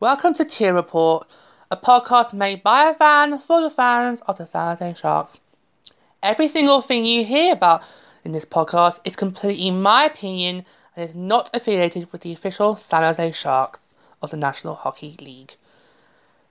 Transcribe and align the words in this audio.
Welcome 0.00 0.34
to 0.34 0.44
Tier 0.44 0.74
Report, 0.74 1.26
a 1.72 1.76
podcast 1.76 2.32
made 2.32 2.62
by 2.62 2.88
a 2.88 2.94
fan 2.94 3.42
for 3.44 3.60
the 3.60 3.68
fans 3.68 4.20
of 4.28 4.38
the 4.38 4.46
San 4.46 4.76
Jose 4.76 5.00
Sharks. 5.00 5.38
Every 6.22 6.46
single 6.46 6.82
thing 6.82 7.04
you 7.04 7.24
hear 7.24 7.52
about 7.52 7.82
in 8.22 8.30
this 8.30 8.44
podcast 8.44 9.00
is 9.04 9.16
completely 9.16 9.72
my 9.72 10.04
opinion 10.04 10.64
and 10.94 11.10
is 11.10 11.16
not 11.16 11.50
affiliated 11.52 12.12
with 12.12 12.20
the 12.20 12.32
official 12.32 12.76
San 12.76 13.02
Jose 13.02 13.32
Sharks 13.32 13.80
of 14.22 14.30
the 14.30 14.36
National 14.36 14.76
Hockey 14.76 15.16
League. 15.20 15.54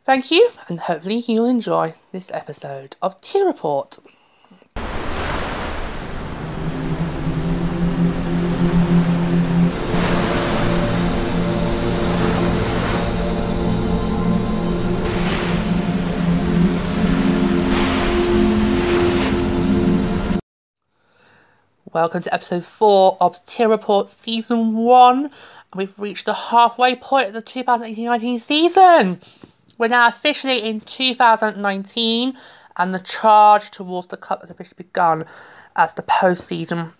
Thank 0.05 0.29
you, 0.29 0.49
and 0.67 0.81
hopefully 0.81 1.23
you'll 1.25 1.45
enjoy 1.45 1.95
this 2.11 2.29
episode 2.33 2.97
of 3.01 3.21
Tier 3.21 3.45
Report. 3.45 3.97
Welcome 21.93 22.21
to 22.23 22.33
episode 22.33 22.65
4 22.65 23.17
of 23.21 23.37
Tier 23.45 23.69
Report 23.69 24.09
Season 24.21 24.75
1. 24.75 25.23
And 25.23 25.31
we've 25.73 25.97
reached 25.97 26.25
the 26.25 26.33
halfway 26.33 26.97
point 26.97 27.29
of 27.29 27.33
the 27.33 27.41
2018-19 27.41 28.43
season. 28.43 29.21
We're 29.77 29.87
now 29.87 30.09
officially 30.09 30.67
in 30.67 30.81
2019 30.81 32.37
and 32.75 32.93
the 32.93 32.99
charge 32.99 33.71
towards 33.71 34.09
the 34.09 34.17
cup 34.17 34.41
has 34.41 34.49
officially 34.49 34.75
begun 34.75 35.25
as 35.77 35.93
the 35.93 36.01
postseason 36.01 36.91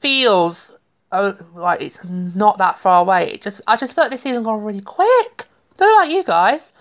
feels 0.00 0.72
oh, 1.12 1.36
like 1.54 1.80
it's 1.80 2.00
not 2.02 2.58
that 2.58 2.80
far 2.80 3.02
away. 3.02 3.34
It 3.34 3.42
just 3.42 3.60
I 3.68 3.76
just 3.76 3.92
felt 3.92 4.10
this 4.10 4.22
season's 4.22 4.44
gone 4.44 4.64
really 4.64 4.80
quick. 4.80 5.44
Don't 5.76 5.88
know 5.88 5.98
about 5.98 6.10
you 6.10 6.24
guys. 6.24 6.72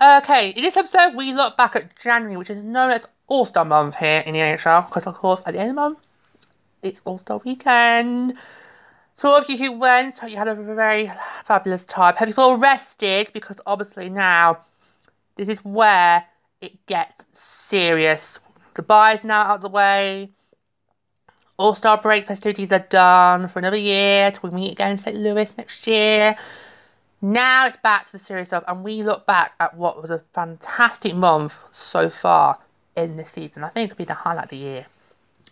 Okay, 0.00 0.50
in 0.50 0.62
this 0.62 0.76
episode 0.76 1.16
we 1.16 1.32
look 1.32 1.56
back 1.56 1.74
at 1.74 1.98
January, 1.98 2.36
which 2.36 2.50
is 2.50 2.62
known 2.62 2.92
as 2.92 3.02
All-Star 3.26 3.64
Month 3.64 3.96
here 3.96 4.20
in 4.20 4.34
the 4.34 4.38
NHL, 4.38 4.86
because 4.86 5.08
of 5.08 5.14
course 5.14 5.42
at 5.46 5.54
the 5.54 5.58
end 5.58 5.70
of 5.70 5.74
the 5.74 5.80
month 5.80 5.98
it's 6.84 7.00
All 7.04 7.18
Star 7.18 7.40
Weekend. 7.44 8.34
So 9.16 9.36
of 9.36 9.48
you 9.48 9.56
who 9.56 9.72
went, 9.78 10.20
you 10.26 10.36
had 10.36 10.48
a 10.48 10.54
very 10.54 11.10
fabulous 11.46 11.84
time. 11.84 12.14
Have 12.16 12.28
you 12.28 12.34
all 12.36 12.56
rested? 12.56 13.30
Because 13.32 13.60
obviously 13.64 14.10
now, 14.10 14.58
this 15.36 15.48
is 15.48 15.58
where 15.64 16.24
it 16.60 16.84
gets 16.86 17.24
serious. 17.32 18.38
The 18.74 18.82
bye's 18.82 19.24
now 19.24 19.42
out 19.42 19.56
of 19.56 19.62
the 19.62 19.68
way. 19.68 20.30
All 21.56 21.74
Star 21.74 21.96
break 21.96 22.26
festivities 22.26 22.72
are 22.72 22.80
done 22.80 23.48
for 23.48 23.60
another 23.60 23.76
year 23.76 24.32
till 24.32 24.50
we 24.50 24.56
meet 24.56 24.72
again 24.72 24.92
in 24.92 24.98
St. 24.98 25.16
Louis 25.16 25.50
next 25.56 25.86
year. 25.86 26.36
Now 27.22 27.66
it's 27.66 27.76
back 27.76 28.06
to 28.06 28.12
the 28.12 28.18
serious 28.18 28.48
stuff, 28.48 28.64
and 28.66 28.84
we 28.84 29.02
look 29.02 29.24
back 29.26 29.52
at 29.60 29.76
what 29.76 30.02
was 30.02 30.10
a 30.10 30.22
fantastic 30.34 31.14
month 31.14 31.54
so 31.70 32.10
far 32.10 32.58
in 32.96 33.16
this 33.16 33.30
season. 33.30 33.64
I 33.64 33.68
think 33.68 33.90
it'll 33.90 33.98
be 33.98 34.04
the 34.04 34.14
highlight 34.14 34.44
of 34.44 34.50
the 34.50 34.56
year. 34.56 34.86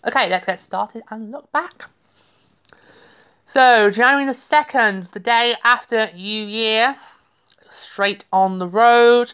Okay, 0.06 0.28
let's 0.28 0.46
get 0.46 0.60
started 0.60 1.02
and 1.10 1.30
look 1.30 1.50
back. 1.52 1.84
So, 3.46 3.90
January 3.90 4.26
the 4.26 4.38
2nd, 4.38 5.12
the 5.12 5.20
day 5.20 5.54
after 5.62 6.10
New 6.14 6.44
Year, 6.44 6.96
straight 7.70 8.24
on 8.32 8.58
the 8.58 8.66
road. 8.66 9.32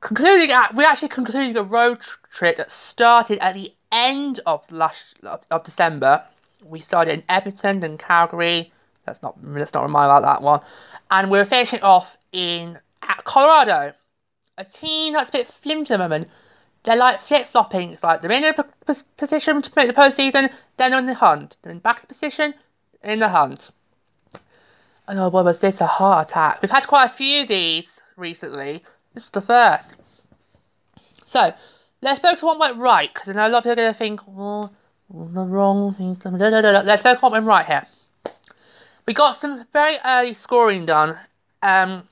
Concluding, 0.00 0.50
uh, 0.50 0.62
at, 0.62 0.74
we 0.74 0.84
actually 0.84 1.10
concluded 1.10 1.56
a 1.56 1.62
road 1.62 1.98
trip 2.32 2.56
that 2.56 2.70
started 2.70 3.38
at 3.40 3.54
the 3.54 3.74
end 3.90 4.40
of 4.46 4.62
last 4.70 5.16
of 5.50 5.64
December. 5.64 6.24
We 6.64 6.80
started 6.80 7.12
in 7.12 7.22
Edmonton 7.28 7.84
and 7.84 7.98
Calgary. 7.98 8.72
Let's 9.06 9.22
not 9.22 9.36
let's 9.44 9.74
not 9.74 9.82
remind 9.82 10.06
about 10.06 10.22
that 10.22 10.42
one. 10.42 10.60
And 11.10 11.30
we're 11.30 11.44
finishing 11.44 11.82
off 11.82 12.16
in 12.32 12.78
Colorado, 13.24 13.92
a 14.56 14.64
team 14.64 15.12
that's 15.12 15.28
a 15.28 15.32
bit 15.32 15.52
flimsy 15.62 15.92
at 15.92 15.98
the 15.98 16.02
moment 16.02 16.28
they're 16.84 16.96
like 16.96 17.22
flip 17.22 17.48
flopping. 17.50 17.92
It's 17.92 18.02
like 18.02 18.22
they're 18.22 18.30
in 18.32 18.44
a 18.44 18.54
p- 18.54 18.94
position 19.16 19.62
to 19.62 19.70
make 19.76 19.88
the 19.88 19.94
postseason, 19.94 20.50
then 20.76 20.90
they're 20.90 20.98
in 20.98 21.06
the 21.06 21.14
hunt. 21.14 21.56
They're 21.62 21.72
in 21.72 21.78
back 21.78 22.08
position, 22.08 22.54
in 23.02 23.20
the 23.20 23.28
hunt. 23.28 23.70
And 25.06 25.18
oh 25.18 25.30
boy, 25.30 25.42
was 25.42 25.60
this 25.60 25.80
a 25.80 25.86
heart 25.86 26.30
attack? 26.30 26.62
We've 26.62 26.70
had 26.70 26.86
quite 26.86 27.10
a 27.10 27.14
few 27.14 27.42
of 27.42 27.48
these 27.48 28.00
recently. 28.16 28.84
This 29.14 29.24
is 29.24 29.30
the 29.30 29.42
first. 29.42 29.94
So, 31.26 31.52
let's 32.00 32.20
focus 32.20 32.42
on 32.42 32.58
what 32.58 32.58
went 32.58 32.78
right, 32.78 33.12
because 33.12 33.28
I 33.28 33.32
know 33.32 33.46
a 33.46 33.50
lot 33.50 33.58
of 33.58 33.64
people 33.64 33.72
are 33.72 33.76
going 33.76 33.92
to 33.92 33.98
think, 33.98 34.20
well, 34.26 34.72
the 35.08 35.44
wrong 35.44 35.94
thing. 35.94 36.16
Let's 36.24 37.02
focus 37.02 37.22
on 37.22 37.30
what 37.30 37.32
went 37.32 37.46
right 37.46 37.66
here. 37.66 37.86
We 39.06 39.14
got 39.14 39.36
some 39.36 39.66
very 39.72 39.96
early 40.04 40.34
scoring 40.34 40.86
done, 40.86 41.18
um, 41.62 42.08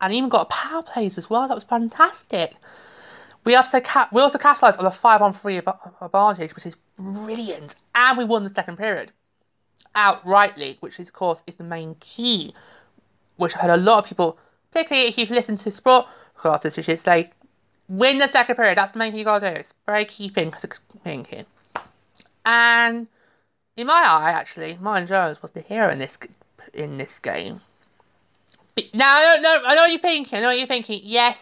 and 0.00 0.12
even 0.12 0.28
got 0.28 0.48
power 0.48 0.82
plays 0.82 1.16
as 1.18 1.30
well. 1.30 1.48
That 1.48 1.54
was 1.54 1.64
fantastic. 1.64 2.54
We 3.44 3.54
also 3.54 3.80
we 4.12 4.20
also 4.20 4.38
capitalised 4.38 4.78
on 4.78 4.84
the 4.84 4.90
five 4.90 5.22
on 5.22 5.32
three 5.32 5.60
advantage, 6.00 6.54
which 6.54 6.66
is 6.66 6.76
brilliant, 6.98 7.74
and 7.94 8.18
we 8.18 8.24
won 8.24 8.44
the 8.44 8.50
second 8.50 8.76
period 8.76 9.12
outrightly, 9.96 10.76
which 10.80 11.00
is, 11.00 11.08
of 11.08 11.14
course 11.14 11.42
is 11.46 11.56
the 11.56 11.64
main 11.64 11.96
key. 12.00 12.54
Which 13.36 13.56
I 13.56 13.62
had 13.62 13.70
a 13.70 13.76
lot 13.76 14.04
of 14.04 14.08
people, 14.08 14.38
particularly 14.70 15.08
if 15.08 15.16
you've 15.16 15.30
listened 15.30 15.58
to 15.60 15.70
sport 15.70 16.06
classes, 16.36 16.76
you 16.76 16.82
should 16.82 17.00
say, 17.00 17.30
win 17.88 18.18
the 18.18 18.28
second 18.28 18.56
period. 18.56 18.76
That's 18.76 18.92
the 18.92 18.98
main 18.98 19.12
thing 19.12 19.18
you 19.18 19.24
gotta 19.24 19.50
do. 19.54 19.60
It's 19.60 19.72
very 19.86 20.04
key 20.04 20.30
here. 20.34 21.44
And 22.44 23.06
in 23.76 23.86
my 23.86 24.02
eye, 24.06 24.32
actually, 24.32 24.78
Martin 24.80 25.06
Jones 25.06 25.42
was 25.42 25.52
the 25.52 25.60
hero 25.60 25.90
in 25.90 25.98
this 25.98 26.18
in 26.74 26.98
this 26.98 27.18
game. 27.22 27.60
Now 28.94 29.16
I 29.16 29.22
don't 29.24 29.42
know. 29.42 29.62
I 29.64 29.74
know 29.74 29.82
what 29.82 29.90
you're 29.90 30.00
thinking. 30.00 30.38
I 30.38 30.42
know 30.42 30.48
what 30.48 30.58
you're 30.58 30.66
thinking. 30.66 31.00
Yes, 31.02 31.36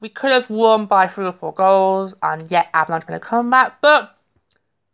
we 0.00 0.08
could 0.08 0.30
have 0.30 0.48
won 0.48 0.86
by 0.86 1.08
three 1.08 1.26
or 1.26 1.32
four 1.32 1.52
goals, 1.52 2.14
and 2.22 2.50
yet 2.50 2.68
Avalanche 2.72 3.04
made 3.08 3.16
a 3.16 3.20
comeback. 3.20 3.80
But 3.80 4.16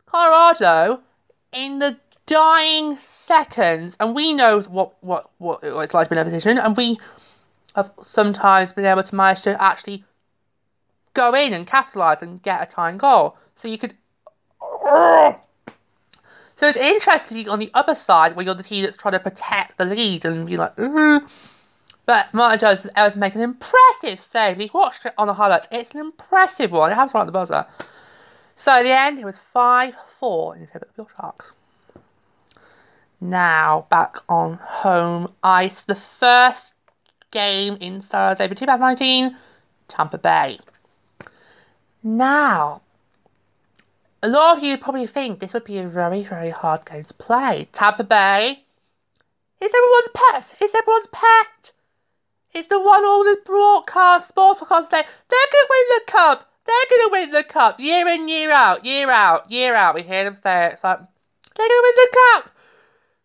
Colorado, 0.05 1.01
in 1.53 1.79
the 1.79 1.97
dying 2.25 2.97
seconds, 3.07 3.95
and 3.99 4.15
we 4.15 4.33
know 4.33 4.61
what 4.61 4.93
what 5.01 5.29
what 5.37 5.59
it's 5.63 5.93
like 5.93 6.09
to 6.09 6.15
be 6.15 6.19
in 6.19 6.21
a 6.21 6.25
position, 6.25 6.57
and 6.57 6.75
we 6.75 6.99
have 7.75 7.91
sometimes 8.01 8.71
been 8.71 8.85
able 8.85 9.03
to 9.03 9.15
manage 9.15 9.41
to 9.43 9.61
actually 9.61 10.03
go 11.13 11.33
in 11.33 11.53
and 11.53 11.67
capitalise 11.67 12.21
and 12.21 12.41
get 12.41 12.61
a 12.61 12.65
tying 12.65 12.97
goal. 12.97 13.37
So 13.55 13.67
you 13.67 13.77
could. 13.77 13.95
So 16.57 16.67
it's 16.67 16.77
interesting 16.77 17.49
on 17.49 17.59
the 17.59 17.69
other 17.73 17.95
side 17.95 18.35
where 18.35 18.45
you're 18.45 18.55
the 18.55 18.63
team 18.63 18.83
that's 18.85 18.95
trying 18.95 19.11
to 19.11 19.19
protect 19.19 19.77
the 19.77 19.85
lead 19.85 20.23
and 20.23 20.47
be 20.47 20.55
like, 20.55 20.75
mm-hmm. 20.77 21.25
But 22.05 22.33
Martin 22.33 22.59
Jones 22.59 22.83
was 22.83 22.91
able 22.95 23.11
to 23.11 23.19
make 23.19 23.35
an 23.35 23.41
impressive 23.41 24.19
save. 24.19 24.57
He 24.57 24.69
watched 24.73 25.05
it 25.05 25.13
on 25.17 25.27
the 25.27 25.33
highlights. 25.33 25.67
It's 25.71 25.93
an 25.93 26.01
impressive 26.01 26.71
one. 26.71 26.91
It 26.91 26.95
has 26.95 27.13
right 27.13 27.21
at 27.21 27.25
the 27.25 27.31
buzzer. 27.31 27.65
So 28.55 28.71
at 28.71 28.83
the 28.83 28.97
end, 28.97 29.19
it 29.19 29.25
was 29.25 29.37
5 29.53 29.95
4 30.19 30.55
in 30.55 30.67
favour 30.67 30.87
of 30.89 30.97
your 30.97 31.07
Sharks. 31.15 31.51
Now, 33.19 33.87
back 33.89 34.17
on 34.29 34.59
home 34.61 35.33
ice. 35.43 35.83
The 35.83 35.95
first 35.95 36.73
game 37.31 37.77
in 37.81 38.01
San 38.01 38.29
Jose 38.29 38.47
2019, 38.47 39.35
Tampa 39.87 40.17
Bay. 40.17 40.59
Now, 42.03 42.81
a 44.21 44.27
lot 44.27 44.57
of 44.57 44.63
you 44.63 44.77
probably 44.77 45.07
think 45.07 45.39
this 45.39 45.53
would 45.53 45.65
be 45.65 45.77
a 45.79 45.87
very, 45.87 46.23
very 46.23 46.51
hard 46.51 46.85
game 46.85 47.03
to 47.03 47.13
play. 47.15 47.67
Tampa 47.73 48.03
Bay 48.03 48.63
is 49.59 49.71
everyone's 49.73 50.09
pet. 50.13 50.45
Is 50.61 50.71
everyone's 50.75 51.07
pet. 51.11 51.71
It's 52.55 52.69
the 52.69 52.79
one 52.79 53.03
all 53.03 53.25
the 53.25 53.37
broadcast, 53.45 54.29
sports 54.29 54.61
broadcast 54.61 54.89
say, 54.89 55.01
they're 55.01 55.51
going 55.51 55.65
to 55.65 55.67
win 55.69 55.85
the 55.89 56.11
cup. 56.11 56.49
They're 56.65 56.89
going 56.89 57.01
to 57.01 57.11
win 57.11 57.31
the 57.31 57.43
cup 57.43 57.79
year 57.81 58.07
in, 58.07 58.29
year 58.29 58.49
out, 58.49 58.85
year 58.85 59.09
out, 59.09 59.51
year 59.51 59.75
out. 59.75 59.93
We 59.93 60.03
hear 60.03 60.23
them 60.23 60.37
say 60.41 60.67
it. 60.67 60.73
It's 60.73 60.83
like, 60.83 60.99
they're 60.99 61.67
going 61.67 61.69
to 61.69 61.83
win 61.83 61.95
the 61.95 62.17
cup. 62.17 62.51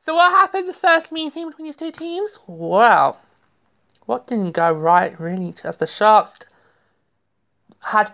So 0.04 0.14
what 0.14 0.32
happened 0.32 0.68
the 0.68 0.74
first 0.74 1.12
meeting 1.12 1.48
between 1.48 1.68
these 1.68 1.76
two 1.76 1.92
teams? 1.92 2.40
Well, 2.48 3.20
what 4.06 4.26
didn't 4.26 4.50
go 4.50 4.72
right 4.72 5.18
really? 5.20 5.54
As 5.62 5.76
the 5.76 5.86
Sharks 5.86 6.40
had 7.78 8.12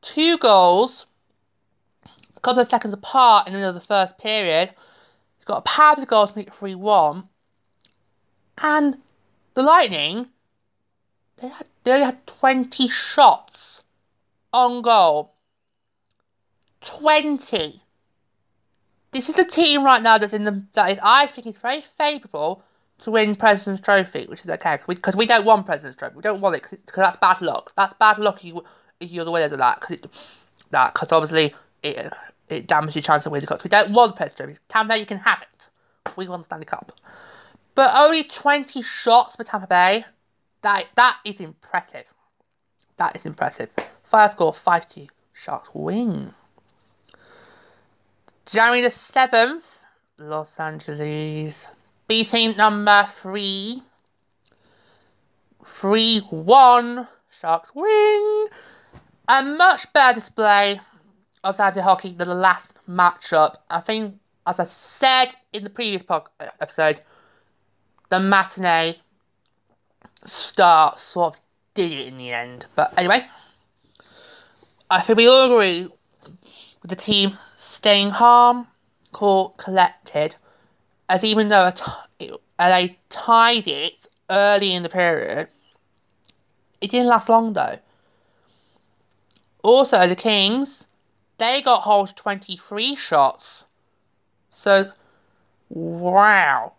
two 0.00 0.38
goals 0.38 1.04
a 2.34 2.40
couple 2.40 2.62
of 2.62 2.68
seconds 2.70 2.94
apart 2.94 3.46
in 3.46 3.52
the 3.52 3.58
middle 3.58 3.76
of 3.76 3.80
the 3.80 3.86
first 3.86 4.16
period. 4.16 4.70
He's 5.36 5.44
got 5.44 5.58
a 5.58 5.62
power 5.62 5.96
of 5.98 6.06
goal 6.06 6.28
to 6.28 6.36
make 6.36 6.48
it 6.48 6.54
3 6.54 6.74
1. 6.74 7.24
And 8.58 8.96
the 9.52 9.62
Lightning 9.62 10.28
they 11.38 11.48
had 11.48 11.66
they 11.84 12.00
had 12.00 12.26
20 12.26 12.88
shots 12.88 13.82
on 14.52 14.82
goal. 14.82 15.32
20. 16.80 17.82
This 19.12 19.28
is 19.28 19.38
a 19.38 19.44
team 19.44 19.84
right 19.84 20.02
now 20.02 20.18
that's 20.18 20.32
in 20.32 20.44
the 20.44 20.64
that 20.74 20.92
is 20.92 20.98
I 21.02 21.26
think 21.26 21.46
is 21.46 21.56
very 21.58 21.82
favourable 21.96 22.62
to 23.00 23.10
win 23.10 23.36
President's 23.36 23.82
Trophy, 23.82 24.26
which 24.28 24.40
is 24.40 24.48
okay 24.48 24.78
because 24.86 25.14
we, 25.14 25.22
we, 25.22 25.26
don't 25.26 25.44
want 25.44 25.66
President's 25.66 25.98
Trophy. 25.98 26.16
We 26.16 26.22
don't 26.22 26.40
want 26.40 26.56
it 26.56 26.62
because 26.70 27.02
that's 27.02 27.16
bad 27.18 27.40
luck. 27.42 27.72
That's 27.76 27.94
bad 27.98 28.18
luck 28.18 28.38
if, 28.38 28.44
you, 28.44 28.64
if 29.00 29.10
you're 29.10 29.24
the 29.24 29.30
winners 29.30 29.52
of 29.52 29.58
that 29.58 29.80
because 29.80 29.98
that 30.70 30.94
because 30.94 31.12
obviously 31.12 31.54
it 31.82 32.12
it 32.48 32.66
damages 32.66 32.96
your 32.96 33.02
chance 33.02 33.26
of 33.26 33.32
winning 33.32 33.42
the 33.42 33.48
cup. 33.48 33.64
We 33.64 33.70
don't 33.70 33.92
want 33.92 34.16
President's 34.16 34.36
Trophy. 34.36 34.58
Tampa, 34.68 34.94
Bay, 34.94 35.00
you 35.00 35.06
can 35.06 35.18
have 35.18 35.42
it. 35.42 35.68
We 36.16 36.28
want 36.28 36.42
the 36.42 36.46
Stanley 36.46 36.66
Cup. 36.66 36.92
But 37.74 37.92
only 37.94 38.22
20 38.22 38.80
shots 38.82 39.36
for 39.36 39.44
Tampa 39.44 39.66
Bay. 39.66 40.04
That, 40.62 40.86
that 40.96 41.18
is 41.24 41.40
impressive. 41.40 42.04
That 42.96 43.16
is 43.16 43.26
impressive. 43.26 43.70
Fire 44.04 44.28
score 44.28 44.54
5 44.54 44.88
2. 44.88 45.06
Sharks 45.32 45.68
win. 45.74 46.32
January 48.46 48.82
the 48.82 48.90
7th, 48.90 49.62
Los 50.18 50.58
Angeles 50.58 51.66
beating 52.08 52.56
number 52.56 53.08
3. 53.22 53.82
3 55.80 56.20
1. 56.20 57.08
Sharks 57.40 57.74
win. 57.74 58.46
A 59.28 59.42
much 59.42 59.92
better 59.92 60.20
display 60.20 60.80
of 61.42 61.56
Saturday 61.56 61.82
hockey 61.82 62.14
than 62.14 62.28
the 62.28 62.34
last 62.34 62.74
matchup. 62.88 63.56
I 63.68 63.80
think, 63.80 64.14
as 64.46 64.60
I 64.60 64.66
said 64.66 65.34
in 65.52 65.64
the 65.64 65.70
previous 65.70 66.02
uh, 66.08 66.20
episode, 66.60 67.02
the 68.10 68.20
matinee 68.20 69.00
start 70.24 70.98
sort 70.98 71.34
of 71.34 71.40
did 71.74 71.92
it 71.92 72.06
in 72.06 72.18
the 72.18 72.32
end. 72.32 72.66
But 72.74 72.94
anyway, 72.96 73.26
I 74.90 75.02
think 75.02 75.16
we 75.16 75.28
all 75.28 75.52
agree 75.52 75.88
with 76.82 76.88
the 76.88 76.96
team 76.96 77.38
staying 77.58 78.12
calm, 78.12 78.66
cool, 79.12 79.54
collected, 79.58 80.36
as 81.08 81.24
even 81.24 81.48
though 81.48 81.72
LA 82.58 82.86
tied 83.10 83.68
it 83.68 84.08
early 84.30 84.74
in 84.74 84.82
the 84.82 84.88
period, 84.88 85.48
it 86.80 86.90
didn't 86.90 87.08
last 87.08 87.28
long 87.28 87.52
though. 87.52 87.78
Also, 89.62 90.06
the 90.06 90.16
Kings, 90.16 90.86
they 91.38 91.60
got 91.60 91.82
hold 91.82 92.16
23 92.16 92.94
shots. 92.94 93.64
So, 94.52 94.92
wow. 95.68 96.74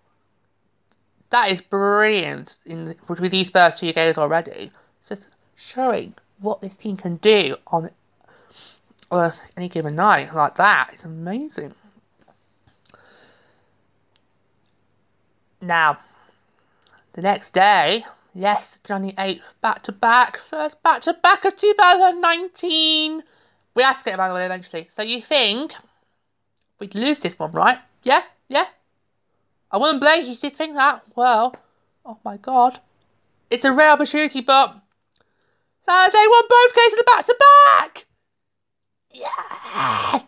That 1.29 1.51
is 1.51 1.61
brilliant 1.61 2.55
in 2.65 2.95
with 3.07 3.31
these 3.31 3.49
first 3.49 3.79
two 3.79 3.91
games 3.91 4.17
already. 4.17 4.71
It's 5.01 5.09
just 5.09 5.27
showing 5.55 6.15
what 6.39 6.61
this 6.61 6.75
team 6.75 6.97
can 6.97 7.17
do 7.17 7.57
on 7.67 7.89
uh, 9.11 9.31
any 9.55 9.69
given 9.69 9.95
night 9.95 10.33
like 10.33 10.55
that. 10.55 10.91
It's 10.93 11.03
amazing. 11.03 11.73
Now, 15.61 15.97
the 17.13 17.21
next 17.21 17.53
day, 17.53 18.05
yes, 18.33 18.77
January 18.83 19.15
8th, 19.17 19.41
back 19.61 19.83
to 19.83 19.91
back, 19.91 20.37
first 20.49 20.81
back 20.83 21.01
to 21.03 21.13
back 21.13 21.45
of 21.45 21.57
2019. 21.57 23.23
We 23.73 23.83
have 23.83 23.97
to 23.99 24.03
get 24.03 24.13
him 24.13 24.19
out 24.19 24.29
of 24.29 24.33
the 24.33 24.35
way 24.35 24.45
eventually. 24.45 24.87
So 24.95 25.01
you 25.01 25.21
think 25.21 25.73
we'd 26.79 26.95
lose 26.95 27.19
this 27.19 27.37
one, 27.37 27.51
right? 27.51 27.79
Yeah? 28.03 28.21
Yeah? 28.47 28.65
I 29.71 29.77
wouldn't 29.77 30.01
blame 30.01 30.25
you 30.25 30.35
did 30.35 30.55
think 30.55 30.75
that. 30.75 31.03
Well, 31.15 31.55
oh 32.05 32.17
my 32.23 32.37
god. 32.37 32.79
It's 33.49 33.65
a 33.65 33.71
rare 33.71 33.91
opportunity, 33.91 34.41
but 34.41 34.75
San 35.85 36.09
Jose 36.09 36.27
won 36.27 36.43
both 36.49 36.73
the 36.73 37.03
back 37.05 37.25
to 37.25 37.35
back! 37.39 38.05
Yeah! 39.11 40.19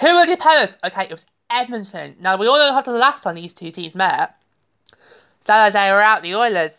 Who 0.00 0.14
was 0.14 0.26
the 0.26 0.34
opponents? 0.34 0.76
Okay, 0.84 1.04
it 1.04 1.12
was 1.12 1.24
Edmonton. 1.50 2.16
Now, 2.20 2.36
we 2.36 2.46
all 2.46 2.58
know 2.58 2.72
how 2.74 2.82
the 2.82 2.92
last 2.92 3.22
time 3.22 3.36
these 3.36 3.54
two 3.54 3.70
teams 3.70 3.94
met. 3.94 4.34
Jose 5.48 5.90
were 5.90 6.02
out 6.02 6.22
the 6.22 6.34
Oilers. 6.34 6.72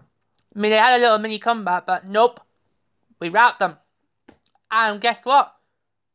I 0.00 0.58
mean, 0.58 0.70
they 0.70 0.78
had 0.78 0.98
a 0.98 1.02
little 1.02 1.18
mini 1.18 1.38
comeback, 1.38 1.86
but 1.86 2.06
nope. 2.06 2.40
We 3.18 3.28
rout 3.28 3.58
them. 3.58 3.76
And 4.70 5.00
guess 5.00 5.24
what? 5.24 5.54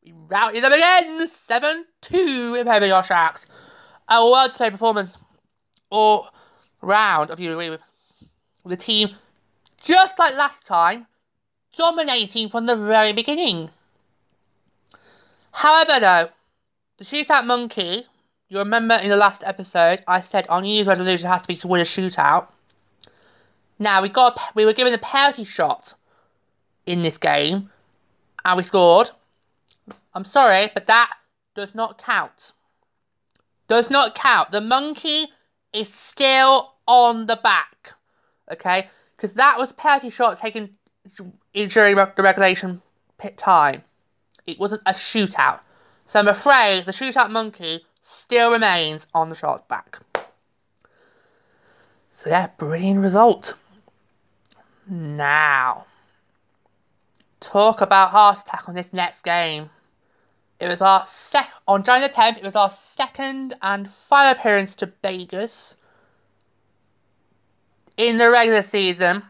We 0.04 0.12
routed 0.12 0.62
them 0.64 0.72
again! 0.72 1.28
7 1.46 1.84
2 2.02 2.56
in 2.58 2.82
your 2.84 3.04
Sharks 3.04 3.46
a 4.08 4.28
well 4.28 4.48
displayed 4.48 4.72
performance 4.72 5.16
all 5.90 6.28
round, 6.82 7.30
if 7.30 7.38
you 7.38 7.52
agree 7.52 7.70
with, 7.70 7.80
the 8.64 8.76
team, 8.76 9.10
just 9.82 10.18
like 10.18 10.34
last 10.34 10.66
time, 10.66 11.06
dominating 11.76 12.48
from 12.48 12.66
the 12.66 12.76
very 12.76 13.12
beginning. 13.12 13.70
However, 15.52 16.00
though, 16.00 16.28
the 16.98 17.04
shootout 17.04 17.46
monkey, 17.46 18.04
you 18.48 18.58
remember 18.58 18.94
in 18.94 19.10
the 19.10 19.16
last 19.16 19.42
episode, 19.44 20.02
I 20.06 20.20
said 20.20 20.46
our 20.48 20.60
New 20.60 20.84
resolution 20.84 21.28
has 21.28 21.42
to 21.42 21.48
be 21.48 21.56
to 21.56 21.68
win 21.68 21.80
a 21.80 21.84
shootout. 21.84 22.48
Now 23.78 24.02
we 24.02 24.08
got 24.08 24.38
we 24.54 24.64
were 24.64 24.72
given 24.72 24.94
a 24.94 24.98
penalty 24.98 25.44
shot 25.44 25.94
in 26.86 27.02
this 27.02 27.18
game, 27.18 27.70
and 28.44 28.56
we 28.56 28.62
scored. 28.62 29.10
I'm 30.14 30.24
sorry, 30.24 30.70
but 30.72 30.86
that 30.86 31.12
does 31.54 31.74
not 31.74 32.02
count 32.02 32.52
does 33.68 33.90
not 33.90 34.14
count. 34.14 34.50
The 34.50 34.60
monkey 34.60 35.28
is 35.72 35.92
still 35.92 36.74
on 36.86 37.26
the 37.26 37.36
back. 37.36 37.92
Okay? 38.50 38.88
Because 39.16 39.34
that 39.34 39.58
was 39.58 39.72
penalty 39.72 40.10
shot 40.10 40.38
taken 40.38 40.76
during 41.54 41.96
the 41.96 42.22
regulation 42.22 42.82
pit 43.18 43.38
time. 43.38 43.82
It 44.46 44.58
wasn't 44.58 44.82
a 44.86 44.92
shootout. 44.92 45.60
So 46.06 46.18
I'm 46.18 46.28
afraid 46.28 46.86
the 46.86 46.92
shootout 46.92 47.30
monkey 47.30 47.84
still 48.02 48.52
remains 48.52 49.06
on 49.14 49.28
the 49.28 49.34
shot's 49.34 49.64
back. 49.68 49.98
So 52.12 52.30
yeah, 52.30 52.48
brilliant 52.58 53.00
result. 53.00 53.54
Now, 54.88 55.86
talk 57.40 57.80
about 57.80 58.10
heart 58.10 58.38
attack 58.38 58.68
on 58.68 58.74
this 58.74 58.92
next 58.92 59.24
game. 59.24 59.70
It 60.58 60.68
was 60.68 60.80
our 60.80 61.06
sec 61.06 61.48
on 61.68 61.84
January 61.84 62.08
the 62.08 62.14
10th. 62.14 62.38
It 62.38 62.44
was 62.44 62.56
our 62.56 62.70
second 62.70 63.54
and 63.60 63.90
final 64.08 64.32
appearance 64.32 64.74
to 64.76 64.92
Vegas 65.02 65.76
in 67.96 68.16
the 68.16 68.30
regular 68.30 68.62
season. 68.62 69.22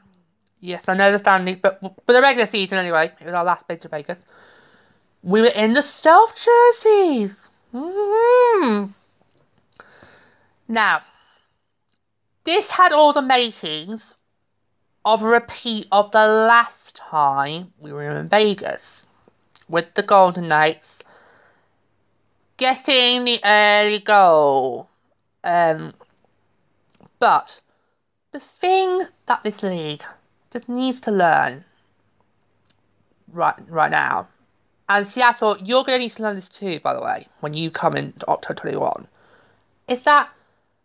Yes, 0.61 0.89
I 0.89 0.95
know 0.95 1.13
the 1.13 1.19
standing, 1.19 1.61
but 1.63 1.81
for 1.81 2.13
the 2.13 2.23
regular 2.23 2.47
season 2.47 2.79
anyway, 2.79 3.13
it 3.21 3.25
was 3.25 3.35
our 3.35 3.45
last 3.45 3.67
bid 3.67 3.81
to 3.83 3.89
Vegas. 3.89 4.19
We 5.23 5.41
were 5.41 5.49
in 5.49 5.73
the 5.73 5.83
stealth 5.83 6.35
jerseys. 6.37 7.49
Mm-hmm. 7.75 8.93
Now, 10.69 11.03
this 12.45 12.71
had 12.71 12.93
all 12.93 13.13
the 13.13 13.23
makings 13.23 14.15
of 15.05 15.23
a 15.23 15.27
repeat 15.27 15.87
of 15.93 16.11
the 16.13 16.27
last 16.27 16.97
time 16.97 17.73
we 17.79 17.93
were 17.93 18.09
in 18.11 18.29
Vegas 18.29 19.05
with 19.69 19.95
the 19.95 20.03
Golden 20.03 20.49
Knights 20.49 20.99
getting 22.57 23.25
the 23.25 23.41
early 23.45 23.99
goal. 23.99 24.89
Um, 25.45 25.95
but 27.19 27.61
the 28.33 28.41
thing 28.61 29.07
that 29.27 29.43
this 29.43 29.63
league 29.63 30.03
just 30.53 30.69
needs 30.69 31.01
to 31.03 31.11
learn 31.11 31.65
right 33.33 33.55
right 33.69 33.91
now, 33.91 34.29
and 34.89 35.07
Seattle, 35.07 35.57
you're 35.63 35.85
going 35.85 35.99
to 35.99 36.05
need 36.05 36.13
to 36.13 36.23
learn 36.23 36.37
this 36.37 36.49
too, 36.49 36.81
by 36.81 36.95
the 36.95 37.03
way, 37.03 37.27
when 37.41 37.55
you 37.55 37.71
come 37.71 37.97
in 37.97 38.15
October 38.29 38.61
21, 38.61 39.09
is 39.89 40.03
that 40.03 40.29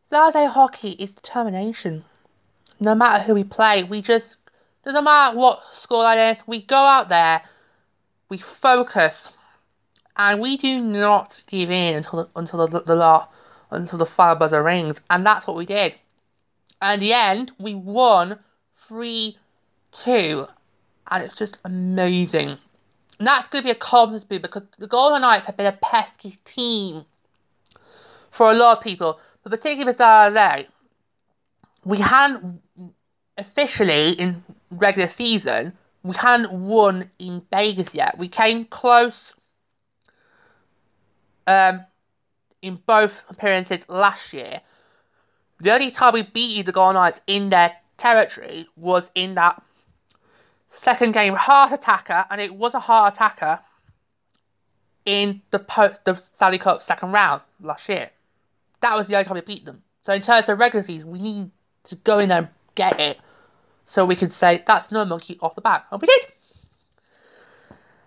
Thursday 0.10 0.46
hockey 0.46 0.92
is 0.92 1.12
determination. 1.12 2.04
No 2.80 2.96
matter 2.96 3.24
who 3.24 3.36
we 3.36 3.44
play, 3.44 3.84
we 3.84 4.01
just 4.01 4.38
doesn't 4.84 5.04
matter 5.04 5.38
what 5.38 5.62
scoreline 5.80 6.34
is, 6.34 6.42
we 6.48 6.62
go 6.62 6.75
out 6.75 7.10
there, 7.10 7.42
we 8.30 8.38
focus, 8.38 9.30
and 10.22 10.40
we 10.40 10.56
do 10.56 10.80
not 10.80 11.42
give 11.48 11.72
in 11.72 11.96
until 11.96 12.20
the, 12.20 12.30
until 12.36 12.68
the, 12.68 12.82
the 12.82 12.96
law 12.96 13.28
until 13.72 13.98
the 13.98 14.06
fire 14.06 14.36
buzzer 14.36 14.62
rings, 14.62 15.00
and 15.10 15.25
that's 15.25 15.48
what 15.48 15.56
we 15.56 15.66
did. 15.66 15.96
And 16.82 17.01
the 17.01 17.13
end, 17.13 17.51
we 17.58 17.74
won 17.74 18.38
three 18.88 19.38
two, 19.92 20.46
and 21.10 21.24
it's 21.24 21.36
just 21.36 21.58
amazing. 21.66 22.58
And 23.18 23.28
that's 23.28 23.50
going 23.50 23.63
to 23.63 23.68
be 23.68 23.72
a 23.72 23.75
confidence 23.75 24.24
boost 24.24 24.44
because 24.44 24.63
the 24.78 24.88
Golden 24.88 25.22
Knights 25.22 25.46
have 25.46 25.58
been 25.58 25.66
a 25.66 25.78
pesky 25.82 26.38
team 26.46 27.06
for 28.30 28.51
a 28.51 28.54
lot 28.54 28.78
of 28.78 28.84
people, 28.84 29.20
but 29.44 29.50
particularly 29.50 29.92
for 29.94 29.98
Saturday. 29.98 30.68
We 31.84 31.98
hadn't 31.98 32.62
officially 33.40 34.12
in 34.12 34.44
regular 34.70 35.10
season. 35.10 35.74
We 36.04 36.16
hadn't 36.16 36.51
won 36.51 37.10
in 37.18 37.42
Vegas 37.51 37.96
yet. 37.96 38.20
We 38.20 38.28
came 38.28 38.66
close 38.66 39.34
um, 41.51 41.86
in 42.62 42.79
both 42.86 43.20
appearances 43.29 43.79
last 43.88 44.34
year. 44.34 44.62
The 45.60 45.72
only 45.72 45.91
time 45.91 46.13
we 46.13 46.24
beat 46.24 46.65
the 46.65 46.72
Golden 46.72 46.96
Knights 46.96 47.20
in 47.27 47.50
their 47.50 47.75
territory 47.98 48.67
was 48.75 49.12
in 49.13 49.36
that 49.36 49.62
second 50.70 51.13
game 51.13 51.36
heart 51.36 51.72
attacker, 51.72 52.25
and 52.29 52.41
it 52.41 52.53
was 52.55 52.74
a 52.74 52.79
heart 52.79 53.13
attacker 53.13 53.60
in 55.05 55.41
the 55.51 55.60
post 55.60 56.03
the 56.05 56.22
Stanley 56.36 56.58
Cup 56.58 56.81
second 56.84 57.12
round 57.12 57.41
last 57.62 57.88
year. 57.89 58.10
That 58.81 58.96
was 58.96 59.08
the 59.08 59.15
only 59.15 59.25
time 59.25 59.36
we 59.36 59.41
beat 59.41 59.65
them. 59.65 59.84
So 60.03 60.13
in 60.13 60.22
terms 60.22 60.50
of 60.50 60.58
regular 60.58 60.84
season, 60.84 61.12
we 61.12 61.20
need 61.20 61.51
to 61.86 61.96
go 61.96 62.20
in 62.20 62.29
there 62.29 62.39
and 62.39 62.48
get 62.75 63.00
it, 63.00 63.20
so 63.86 64.05
we 64.05 64.15
can 64.15 64.29
say 64.29 64.63
that's 64.65 64.91
no 64.91 65.05
monkey 65.05 65.38
off 65.41 65.55
the 65.55 65.62
back, 65.62 65.86
and 65.91 66.01
we 66.01 66.08
did. 66.08 66.22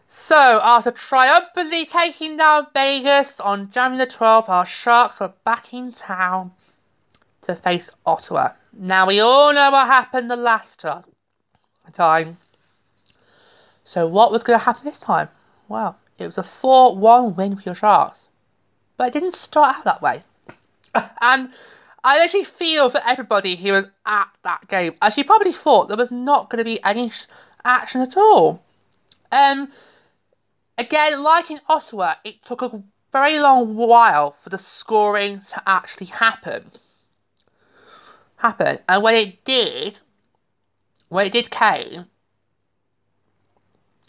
So, 0.08 0.60
after 0.62 0.90
triumphantly 0.90 1.86
taking 1.86 2.36
down 2.36 2.68
Vegas 2.72 3.40
on 3.40 3.70
January 3.70 4.06
the 4.06 4.12
12th, 4.12 4.48
our 4.48 4.66
Sharks 4.66 5.20
are 5.20 5.34
back 5.44 5.74
in 5.74 5.92
town 5.92 6.52
to 7.42 7.54
face 7.54 7.90
Ottawa. 8.06 8.52
Now, 8.72 9.06
we 9.06 9.20
all 9.20 9.52
know 9.52 9.70
what 9.70 9.86
happened 9.86 10.30
the 10.30 10.36
last 10.36 10.84
time. 11.92 12.38
So, 13.84 14.06
what 14.06 14.32
was 14.32 14.42
going 14.42 14.58
to 14.58 14.64
happen 14.64 14.84
this 14.84 14.98
time? 14.98 15.28
Well, 15.68 15.98
it 16.18 16.26
was 16.26 16.38
a 16.38 16.42
4 16.42 16.96
1 16.96 17.36
win 17.36 17.56
for 17.56 17.62
your 17.62 17.74
Sharks. 17.74 18.28
But 18.96 19.08
it 19.08 19.12
didn't 19.12 19.34
start 19.34 19.76
out 19.76 19.84
that 19.84 20.02
way. 20.02 20.22
and 21.20 21.50
I 22.04 22.22
actually 22.22 22.44
feel 22.44 22.90
for 22.90 23.00
everybody 23.04 23.56
who 23.56 23.72
was 23.72 23.86
at 24.06 24.28
that 24.42 24.68
game, 24.68 24.94
as 25.02 25.16
you 25.16 25.24
probably 25.24 25.52
thought 25.52 25.88
there 25.88 25.96
was 25.96 26.10
not 26.10 26.50
going 26.50 26.58
to 26.58 26.64
be 26.64 26.82
any 26.84 27.10
action 27.64 28.00
at 28.00 28.16
all. 28.16 28.62
Um, 29.32 29.72
again, 30.78 31.22
like 31.22 31.50
in 31.50 31.60
Ottawa, 31.68 32.14
it 32.24 32.44
took 32.44 32.62
a 32.62 32.82
very 33.12 33.38
long 33.38 33.76
while 33.76 34.36
for 34.42 34.50
the 34.50 34.58
scoring 34.58 35.42
to 35.50 35.62
actually 35.66 36.08
happen. 36.08 36.70
Happen, 38.36 38.78
and 38.88 39.02
when 39.02 39.14
it 39.14 39.44
did, 39.44 40.00
when 41.08 41.26
it 41.26 41.32
did 41.32 41.50
came, 41.50 42.06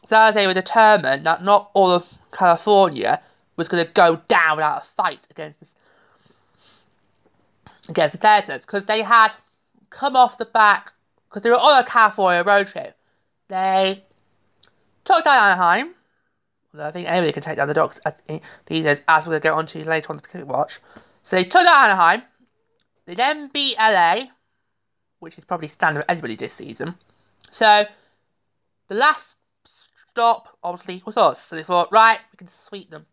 they 0.10 0.48
were 0.48 0.54
determined 0.54 1.26
that 1.26 1.44
not 1.44 1.72
all 1.74 1.92
of 1.92 2.06
California 2.32 3.22
was 3.56 3.68
going 3.68 3.86
to 3.86 3.92
go 3.94 4.22
down 4.28 4.58
without 4.58 4.84
a 4.84 4.88
fight 4.96 5.26
against 5.30 5.60
this, 5.60 5.74
against 7.88 8.16
the 8.16 8.22
Senators 8.22 8.66
because 8.66 8.86
they 8.86 9.02
had 9.02 9.32
come 9.90 10.16
off 10.16 10.38
the 10.38 10.46
back 10.46 10.92
because 11.30 11.44
they 11.44 11.50
were 11.50 11.56
on 11.56 11.82
a 11.82 11.86
California 11.86 12.44
road 12.44 12.68
trip. 12.68 12.98
They 13.48 14.04
took 15.06 15.24
down 15.24 15.52
Anaheim. 15.52 15.94
I 16.80 16.92
think 16.92 17.08
anybody 17.08 17.32
can 17.32 17.44
take 17.44 17.58
down 17.58 17.68
the 17.68 17.74
Ducks 17.74 18.00
these 18.68 18.84
days, 18.84 19.02
as 19.08 19.26
we're 19.26 19.40
going 19.40 19.42
to 19.42 19.44
get 19.44 19.54
onto 19.54 19.84
later 19.84 20.10
on 20.10 20.18
the 20.18 20.22
Pacific 20.22 20.48
Watch. 20.48 20.80
So 21.24 21.36
they 21.36 21.44
took 21.44 21.66
Anaheim. 21.66 22.24
They 23.06 23.16
then 23.16 23.50
beat 23.54 23.78
LA, 23.78 24.26
which 25.20 25.38
is 25.38 25.46
probably 25.46 25.68
standard 25.68 26.04
for 26.04 26.12
anybody 26.12 26.36
this 26.36 26.54
season. 26.54 26.96
So 27.52 27.86
the 28.90 28.96
last 28.96 29.36
stop, 30.12 30.58
obviously, 30.64 31.04
was 31.06 31.18
us. 31.18 31.42
So 31.42 31.56
they 31.56 31.64
thought, 31.64 31.92
right, 31.92 32.20
we 32.32 32.38
can 32.38 32.50
sweep 32.50 32.90
them. 32.90 33.06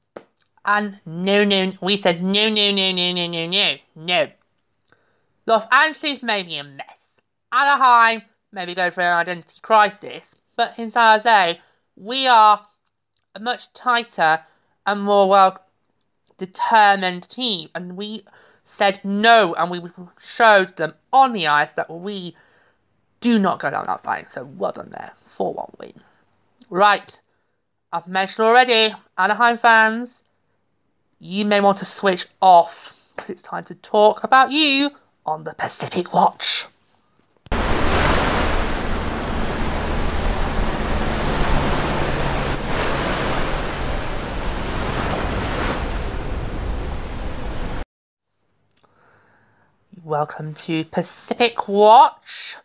And 0.64 1.00
no, 1.04 1.44
no, 1.44 1.72
we 1.82 1.96
said 1.96 2.22
no, 2.22 2.48
no, 2.48 2.70
no, 2.70 2.92
no, 2.92 3.12
no, 3.12 3.26
no, 3.26 3.46
no, 3.46 3.76
no. 3.96 4.28
Los 5.46 5.66
Angeles 5.72 6.22
may 6.22 6.42
be 6.42 6.56
a 6.56 6.64
mess. 6.64 6.86
Anaheim 7.52 8.22
may 8.52 8.64
be 8.64 8.74
going 8.74 8.92
through 8.92 9.04
an 9.04 9.18
identity 9.18 9.58
crisis. 9.60 10.22
But 10.56 10.78
in 10.78 10.90
San 10.90 11.18
Jose, 11.18 11.60
we 11.96 12.26
are 12.28 12.64
a 13.34 13.40
much 13.40 13.72
tighter 13.72 14.40
and 14.86 15.02
more 15.02 15.28
well 15.28 15.62
determined 16.38 17.28
team. 17.28 17.68
And 17.74 17.96
we 17.96 18.24
said 18.64 19.00
no, 19.04 19.54
and 19.54 19.70
we 19.70 19.82
showed 20.20 20.76
them 20.76 20.94
on 21.12 21.32
the 21.32 21.46
ice 21.46 21.70
that 21.76 21.90
we 21.90 22.36
do 23.20 23.38
not 23.38 23.60
go 23.60 23.70
down 23.70 23.86
that 23.86 24.02
fight. 24.02 24.30
So 24.30 24.44
well 24.44 24.72
done 24.72 24.90
there. 24.90 25.12
4 25.36 25.54
1 25.54 25.72
win. 25.78 25.94
Right. 26.68 27.18
I've 27.92 28.06
mentioned 28.06 28.46
already, 28.46 28.94
Anaheim 29.18 29.58
fans, 29.58 30.20
you 31.18 31.44
may 31.44 31.60
want 31.60 31.78
to 31.78 31.84
switch 31.84 32.26
off 32.40 32.94
because 33.14 33.30
it's 33.30 33.42
time 33.42 33.64
to 33.64 33.74
talk 33.74 34.24
about 34.24 34.50
you 34.50 34.90
on 35.26 35.44
the 35.44 35.52
Pacific 35.52 36.12
Watch. 36.12 36.66
Welcome 50.04 50.54
to 50.54 50.84
Pacific 50.86 51.68
Watch 51.68 52.56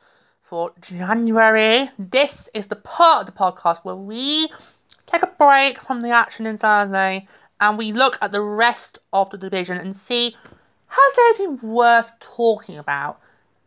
for 0.42 0.72
January. 0.82 1.92
This 2.00 2.50
is 2.52 2.66
the 2.66 2.76
part 2.76 3.22
of 3.22 3.26
the 3.28 3.40
podcast 3.40 3.86
where 3.86 3.96
we 3.96 4.48
take 5.06 5.22
a 5.22 5.28
break 5.38 5.80
from 5.80 6.02
the 6.02 6.10
action 6.10 6.48
in 6.48 6.58
Thursday 6.58 7.28
and 7.62 7.78
we 7.78 7.92
look 7.92 8.18
at 8.24 8.32
the 8.32 8.42
rest 8.42 8.98
of 9.14 9.30
the 9.30 9.38
division 9.38 9.78
and 9.78 9.96
see 9.96 10.36
has 10.88 11.16
there 11.16 11.26
anything 11.28 11.60
worth 11.62 12.10
talking 12.20 12.80
about 12.80 13.20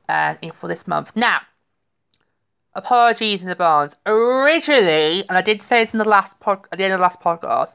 uh, 0.08 0.34
for 0.58 0.66
this 0.66 0.88
month. 0.88 1.12
Now, 1.14 1.42
apologies 2.74 3.40
in 3.40 3.50
advance. 3.50 3.94
Originally, 4.04 5.28
and 5.28 5.38
I 5.38 5.42
did 5.42 5.62
say 5.62 5.84
this 5.84 5.94
in 5.94 5.98
the 5.98 6.08
last 6.08 6.40
pod, 6.40 6.66
at 6.72 6.78
the 6.78 6.84
end 6.84 6.94
of 6.94 6.98
the 6.98 7.04
last 7.04 7.20
podcast, 7.20 7.74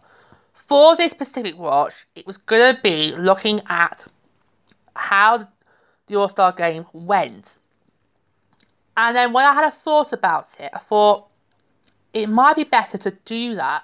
for 0.67 0.97
this 0.97 1.13
Pacific 1.13 1.57
Watch, 1.57 2.05
it 2.15 2.27
was 2.27 2.35
going 2.35 2.75
to 2.75 2.81
be 2.81 3.13
looking 3.15 3.61
at 3.69 4.03
how 4.93 5.47
the 6.07 6.15
All 6.15 6.29
Star 6.29 6.51
game 6.51 6.85
went. 6.93 7.57
And 8.97 9.15
then 9.15 9.33
when 9.33 9.45
I 9.45 9.53
had 9.53 9.65
a 9.65 9.71
thought 9.71 10.13
about 10.13 10.47
it, 10.59 10.71
I 10.73 10.79
thought 10.79 11.27
it 12.13 12.27
might 12.27 12.55
be 12.55 12.63
better 12.63 12.97
to 12.97 13.11
do 13.25 13.55
that 13.55 13.83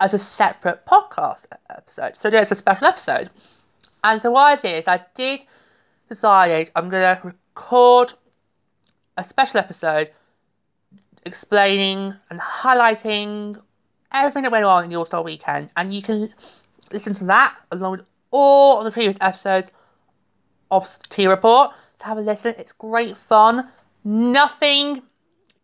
as 0.00 0.14
a 0.14 0.18
separate 0.18 0.84
podcast 0.86 1.46
episode. 1.70 2.16
So 2.16 2.28
there's 2.28 2.50
a 2.50 2.56
special 2.56 2.86
episode. 2.86 3.30
And 4.02 4.20
so 4.20 4.30
what 4.30 4.58
I 4.58 4.60
did 4.60 4.78
is 4.78 4.84
I 4.86 5.04
did 5.14 5.40
decide 6.08 6.70
I'm 6.74 6.90
going 6.90 7.02
to 7.02 7.20
record 7.24 8.12
a 9.16 9.24
special 9.24 9.60
episode 9.60 10.10
explaining 11.24 12.14
and 12.30 12.40
highlighting 12.40 13.60
everything 14.12 14.42
that 14.42 14.52
went 14.52 14.64
on 14.64 14.84
in 14.84 14.90
the 14.90 14.96
All 14.96 15.06
Star 15.06 15.22
weekend. 15.22 15.70
And 15.76 15.94
you 15.94 16.02
can 16.02 16.32
listen 16.92 17.14
to 17.14 17.24
that 17.24 17.56
along 17.70 17.92
with 17.92 18.06
all 18.30 18.78
of 18.78 18.84
the 18.84 18.90
previous 18.90 19.16
episodes 19.20 19.70
T 21.08 21.26
Report. 21.26 21.72
To 22.00 22.04
have 22.06 22.18
a 22.18 22.20
listen, 22.20 22.54
it's 22.58 22.72
great 22.72 23.16
fun. 23.16 23.68
Nothing 24.04 25.02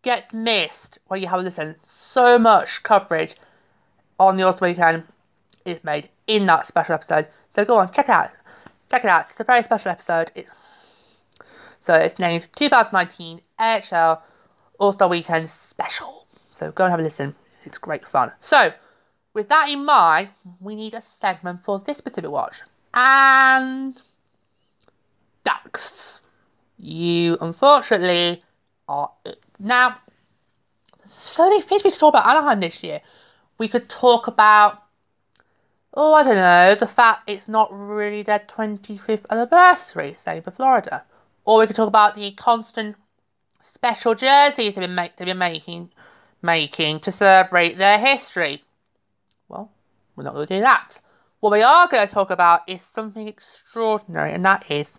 gets 0.03 0.33
missed 0.33 0.99
when 1.07 1.21
you 1.21 1.29
have 1.29 1.41
a 1.41 1.43
listen. 1.43 1.77
So 1.85 2.39
much 2.39 2.83
coverage 2.83 3.37
on 4.19 4.37
the 4.37 4.43
All-Star 4.43 4.69
Weekend 4.69 5.05
is 5.65 5.83
made 5.85 6.09
in 6.27 6.47
that 6.47 6.67
special 6.67 6.95
episode. 6.95 7.29
So 7.49 7.65
go 7.65 7.79
on, 7.79 7.93
check 7.93 8.07
it 8.07 8.13
out. 8.13 8.31
Check 8.91 9.05
it 9.05 9.11
out. 9.11 9.27
It's 9.31 9.41
a 9.41 9.45
very 9.45 9.63
special 9.63 9.91
episode. 9.91 10.33
It's, 10.35 10.51
so 11.81 11.95
it's 11.95 12.19
named 12.19 12.47
2019 12.57 13.41
NHL 13.61 14.21
All-Star 14.79 15.09
Weekend 15.09 15.51
Special. 15.51 16.27
So 16.51 16.73
go 16.73 16.85
and 16.85 16.91
have 16.91 17.01
a 17.01 17.03
listen. 17.03 17.35
It's 17.65 17.79
great 17.79 18.07
fun. 18.07 18.33
So, 18.41 18.73
with 19.35 19.49
that 19.49 19.69
in 19.69 19.85
mind, 19.85 20.31
we 20.61 20.75
need 20.75 20.95
a 20.95 21.03
segment 21.03 21.65
for 21.65 21.79
this 21.79 21.99
specific 21.99 22.31
watch. 22.31 22.57
And 22.93 24.01
ducks. 25.45 26.21
You 26.79 27.39
unfortunately 27.41 28.43
are. 28.89 29.11
Now, 29.59 29.99
so 31.05 31.49
many 31.49 31.63
things 31.63 31.85
we 31.85 31.91
could 31.91 32.01
talk 32.01 32.15
about 32.15 32.27
Anaheim 32.27 32.61
this 32.61 32.83
year 32.83 33.01
we 33.63 33.69
could 33.69 33.89
talk 33.89 34.27
about, 34.27 34.83
oh, 35.95 36.13
I 36.15 36.25
don't 36.25 36.35
know, 36.35 36.75
the 36.75 36.89
fact 36.89 37.31
it's 37.31 37.47
not 37.47 37.69
really 37.73 38.25
their 38.25 38.41
25th 38.41 39.25
anniversary, 39.31 40.17
say 40.19 40.41
for 40.41 40.51
Florida. 40.51 41.05
Or 41.45 41.61
we 41.61 41.69
could 41.69 41.77
talk 41.77 41.87
about 41.87 42.17
the 42.17 42.33
constant 42.33 42.97
special 43.61 44.17
jerseys 44.17 44.75
they've 44.75 44.83
been, 44.83 44.97
make, 44.97 45.17
they've 45.17 45.27
been 45.27 45.39
making, 45.39 45.91
making 46.43 46.99
to 47.01 47.13
celebrate 47.13 47.79
their 47.79 48.01
history. 48.01 48.65
Well, 49.49 49.71
we're 50.17 50.25
not 50.25 50.35
going 50.35 50.49
to 50.49 50.57
do 50.57 50.61
that. 50.63 50.99
What 51.39 51.53
we 51.53 51.63
are 51.63 51.87
going 51.87 52.07
to 52.07 52.13
talk 52.13 52.31
about 52.31 52.63
is 52.69 52.83
something 52.83 53.29
extraordinary, 53.29 54.33
and 54.33 54.45
that 54.45 54.69
is 54.69 54.99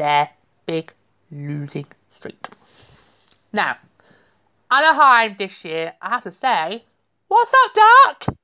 their 0.00 0.30
big 0.64 0.92
losing 1.30 1.86
streak. 2.10 2.46
Now, 3.52 3.76
Anaheim 4.70 5.36
this 5.38 5.62
year, 5.62 5.92
I 6.00 6.08
have 6.08 6.22
to 6.22 6.32
say, 6.32 6.84
What's 7.28 7.52
up, 7.64 7.74
Doc? 7.74 8.36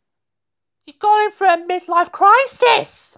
You're 0.85 0.97
going 1.01 1.31
through 1.31 1.49
a 1.49 1.57
midlife 1.67 2.13
crisis. 2.13 3.17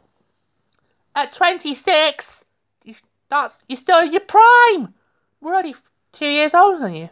At 1.17 1.33
26, 1.33 2.45
you, 2.85 2.95
that's, 3.29 3.59
you're 3.69 3.77
still 3.77 4.05
in 4.05 4.13
your 4.13 4.21
prime. 4.21 4.95
We're 5.41 5.57
only 5.57 5.75
two 6.13 6.29
years 6.29 6.55
older 6.55 6.79
than 6.79 6.95
you, 6.95 7.09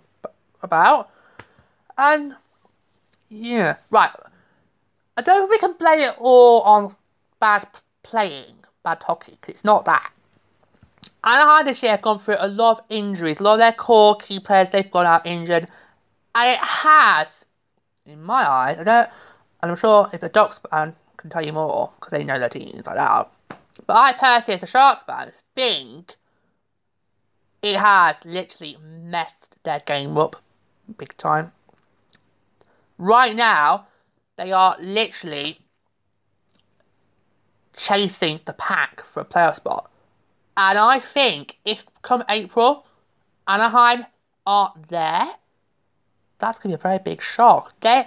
about. 0.63 1.11
And, 1.99 2.37
yeah, 3.29 3.77
right. 3.91 4.13
I 5.17 5.23
don't 5.23 5.41
think 5.41 5.51
we 5.51 5.59
can 5.59 5.77
blame 5.77 6.01
it 6.01 6.15
all 6.19 6.61
on 6.63 6.95
bad 7.41 7.67
playing, 8.05 8.55
bad 8.85 9.03
hockey, 9.03 9.39
it's 9.49 9.65
not 9.65 9.87
that. 9.87 10.13
Anaheim 11.27 11.67
this 11.67 11.83
year 11.83 11.91
have 11.91 12.03
gone 12.03 12.21
through 12.21 12.37
a 12.39 12.47
lot 12.47 12.79
of 12.79 12.85
injuries. 12.89 13.41
A 13.41 13.43
lot 13.43 13.55
of 13.55 13.59
their 13.59 13.73
core 13.73 14.17
key 14.17 14.39
players, 14.39 14.71
they've 14.71 14.91
gone 14.91 15.07
out 15.07 15.27
injured. 15.27 15.67
And 16.35 16.51
it 16.51 16.59
has 16.59 17.45
in 18.07 18.23
my 18.23 18.49
eyes, 18.49 18.79
I 18.79 18.85
don't, 18.85 19.11
and 19.63 19.73
I'm 19.73 19.77
sure 19.77 20.09
if 20.13 20.21
the 20.21 20.29
Ducks 20.29 20.61
fan 20.71 20.95
can 21.17 21.31
tell 21.31 21.45
you 21.45 21.53
more 21.53 21.91
because 21.99 22.13
they 22.13 22.25
know 22.25 22.39
their 22.39 22.49
teams 22.49 22.87
like 22.87 22.95
that. 22.95 23.29
But 23.87 23.97
I 23.97 24.13
personally, 24.13 24.57
as 24.57 24.63
a 24.63 24.67
Sharks 24.67 25.03
fan, 25.03 25.33
think 25.55 26.15
it 27.63 27.77
has 27.77 28.17
literally 28.25 28.77
messed 29.03 29.57
their 29.65 29.81
game 29.81 30.17
up 30.17 30.37
big 30.97 31.17
time. 31.17 31.53
Right 32.99 33.35
now, 33.35 33.89
they 34.37 34.53
are 34.53 34.77
literally 34.79 35.59
chasing 37.77 38.41
the 38.47 38.53
pack 38.53 39.03
for 39.13 39.21
a 39.21 39.25
playoff 39.25 39.57
spot. 39.57 39.91
And 40.57 40.79
I 40.79 41.01
think 41.01 41.57
if 41.65 41.83
come 42.03 42.25
April, 42.29 42.87
Anaheim 43.47 44.07
aren't 44.47 44.89
there, 44.89 45.27
that's 46.39 46.59
going 46.59 46.73
to 46.73 46.79
be 46.79 46.81
a 46.81 46.83
very 46.83 46.99
big 46.99 47.23
shock. 47.23 47.73
They, 47.81 48.07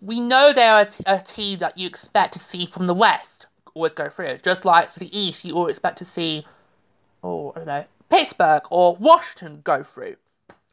we 0.00 0.20
know 0.20 0.52
they're 0.52 0.82
a, 0.82 0.90
t- 0.90 1.04
a 1.06 1.20
team 1.20 1.58
that 1.60 1.78
you 1.78 1.86
expect 1.86 2.34
to 2.34 2.38
see 2.38 2.66
from 2.66 2.86
the 2.86 2.94
West 2.94 3.46
always 3.74 3.94
go 3.94 4.08
through. 4.08 4.38
Just 4.42 4.64
like 4.64 4.92
for 4.92 4.98
the 4.98 5.18
East, 5.18 5.44
you 5.44 5.54
always 5.54 5.72
expect 5.72 5.98
to 5.98 6.04
see, 6.04 6.46
oh, 7.22 7.52
I 7.54 7.58
don't 7.58 7.66
know, 7.66 7.84
Pittsburgh 8.10 8.62
or 8.70 8.96
Washington 8.96 9.60
go 9.64 9.82
through. 9.82 10.16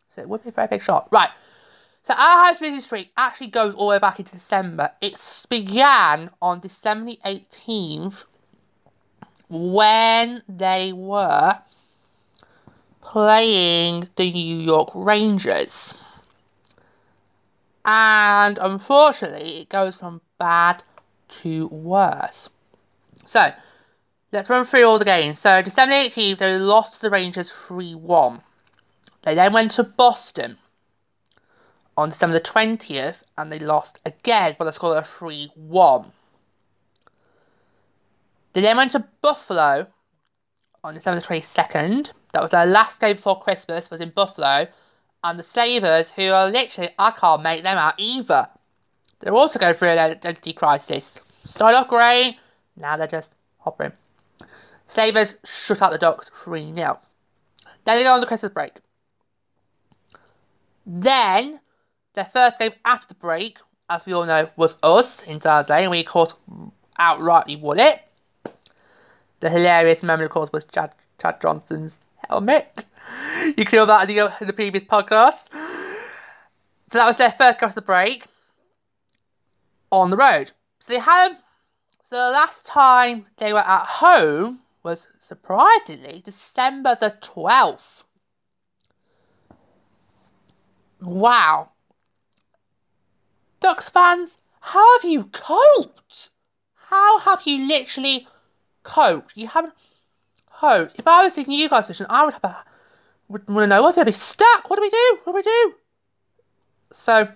So 0.10 0.22
it 0.22 0.30
would 0.30 0.44
be 0.44 0.50
a 0.50 0.54
very 0.54 0.68
big 0.68 0.84
shock. 0.84 1.08
Right. 1.12 1.30
So 2.04 2.14
Anaheim's 2.14 2.62
losing 2.62 2.82
streak 2.82 3.12
actually 3.18 3.48
goes 3.48 3.76
all 3.76 3.88
the 3.88 3.92
way 3.92 4.00
back 4.00 4.20
into 4.20 4.32
December. 4.32 4.92
It 5.02 5.20
began 5.50 6.32
on 6.42 6.60
December 6.62 7.12
18th 7.26 8.24
when 9.50 10.44
they 10.48 10.92
were 10.94 11.60
playing 13.01 14.10
the 14.16 14.32
New 14.32 14.58
York 14.58 14.89
Rangers. 14.94 15.94
And 17.86 18.58
unfortunately, 18.58 19.62
it 19.62 19.70
goes 19.70 19.96
from 19.98 20.22
bad 20.38 20.84
to 21.42 21.68
worse. 21.68 22.50
So, 23.25 23.54
let's 24.32 24.50
run 24.50 24.66
through 24.66 24.84
all 24.84 25.00
the 25.00 25.06
games. 25.06 25.39
So, 25.39 25.62
December 25.62 25.96
18th, 25.96 26.39
they 26.39 26.58
lost 26.58 26.96
to 26.96 27.01
the 27.01 27.10
Rangers 27.10 27.51
3 27.68 27.96
1. 27.96 28.42
They 29.24 29.36
then 29.36 29.54
went 29.54 29.72
to 29.74 29.84
Boston 29.84 30.58
on 31.98 32.10
December 32.10 32.39
the 32.39 32.42
20th 32.42 33.16
and 33.38 33.51
they 33.51 33.60
lost 33.60 34.00
again 34.06 34.56
by 34.60 34.66
the 34.66 34.72
score 34.72 34.98
of 34.98 35.08
3 35.08 35.51
1. 35.56 36.12
They 38.58 38.64
then 38.64 38.78
went 38.78 38.90
to 38.94 39.06
Buffalo 39.22 39.86
on 40.84 40.96
December 40.96 41.20
the 41.20 41.28
22nd. 41.28 42.10
That 42.34 42.42
was 42.42 42.50
their 42.50 42.66
last 42.66 43.00
game 43.00 43.16
before 43.16 43.40
Christmas, 43.40 43.92
was 43.92 44.02
in 44.02 44.10
Buffalo. 44.10 44.66
And 45.24 45.38
the 45.38 45.44
Sabres, 45.44 46.10
who 46.10 46.32
are 46.32 46.50
literally, 46.50 46.90
I 46.98 47.12
can't 47.12 47.44
make 47.44 47.62
them 47.62 47.78
out 47.78 47.94
either. 48.00 48.48
They're 49.20 49.36
also 49.36 49.60
going 49.60 49.76
through 49.76 49.90
an 49.90 50.00
identity 50.00 50.54
crisis. 50.54 51.20
Started 51.46 51.78
off 51.78 51.88
great, 51.88 52.40
now 52.76 52.98
they're 52.98 53.06
just 53.06 53.36
hopping. 53.60 53.92
Sabres 54.88 55.36
shut 55.46 55.84
out 55.84 55.92
the 55.92 56.00
Ducks 56.00 56.32
3 56.44 56.74
0. 56.74 57.00
Then 57.86 57.98
they 58.00 58.04
go 58.04 58.14
on 58.16 58.22
the 58.22 58.26
Christmas 58.26 58.54
break. 58.54 58.74
Then, 60.84 61.60
their 62.16 62.26
first 62.34 62.58
game 62.58 62.74
after 62.84 63.10
the 63.10 63.20
break, 63.20 63.60
as 63.88 64.04
we 64.08 64.14
all 64.14 64.26
know, 64.26 64.50
was 64.56 64.78
us 64.82 65.22
in 65.28 65.40
Thursday, 65.40 65.84
and 65.84 65.92
we, 65.92 66.00
of 66.00 66.08
course, 66.08 66.34
outrightly 67.00 67.62
won 67.62 67.80
it. 67.80 68.02
The 69.39 69.50
hilarious 69.50 70.01
moment, 70.01 70.25
of 70.25 70.32
course, 70.32 70.51
was 70.51 70.65
Chad, 70.65 70.91
Chad 71.22 71.41
Johnson's 71.41 72.00
helmet. 72.27 72.86
You 73.46 73.65
can 73.65 73.67
hear 73.67 73.86
that 73.86 74.10
in 74.10 74.48
the, 74.48 74.53
previous 74.53 74.84
podcast. 74.84 75.38
So 76.91 76.98
that 76.98 77.06
was 77.06 77.17
their 77.17 77.32
first 77.32 77.60
game 77.60 77.70
after 77.70 77.82
the 77.82 77.86
break 77.86 78.24
on 79.91 80.10
the 80.10 80.17
road. 80.17 80.51
So 80.79 80.94
they 80.94 81.00
had 81.00 81.38
so 82.10 82.15
the 82.15 82.32
last 82.32 82.65
time 82.65 83.25
they 83.38 83.51
were 83.51 83.60
at 83.60 83.86
home 83.86 84.62
was 84.82 85.08
surprisingly 85.20 86.22
December 86.24 86.98
the 87.00 87.15
12th. 87.22 88.03
Wow. 91.01 91.72
Ducks 93.60 93.89
fans, 93.89 94.38
how 94.62 95.00
have 95.00 95.10
you 95.10 95.25
coped? 95.25 96.29
How 96.89 97.20
have 97.20 97.41
you 97.46 97.67
literally 97.67 98.27
coped? 98.88 99.34
You 99.36 99.48
haven't 99.48 99.74
coped. 100.50 100.96
If 100.98 101.08
I 101.08 101.24
was 101.25 101.38
in 101.38 101.51
you 101.51 101.70
guys' 101.70 101.86
position, 101.86 102.08
I 102.10 102.25
would 102.25 102.34
have 102.34 102.44
a, 102.44 102.58
would 103.27 103.48
want 103.48 103.63
to 103.63 103.67
know, 103.67 103.82
what 103.82 103.96
do 103.96 104.03
we 104.03 104.12
stuck? 104.13 104.70
What 104.70 104.77
do 104.77 104.82
we 104.82 104.89
do? 104.89 105.17
What 105.24 105.34
do 105.34 105.36
we 105.36 105.44
do? 105.44 105.74
So, 106.93 107.28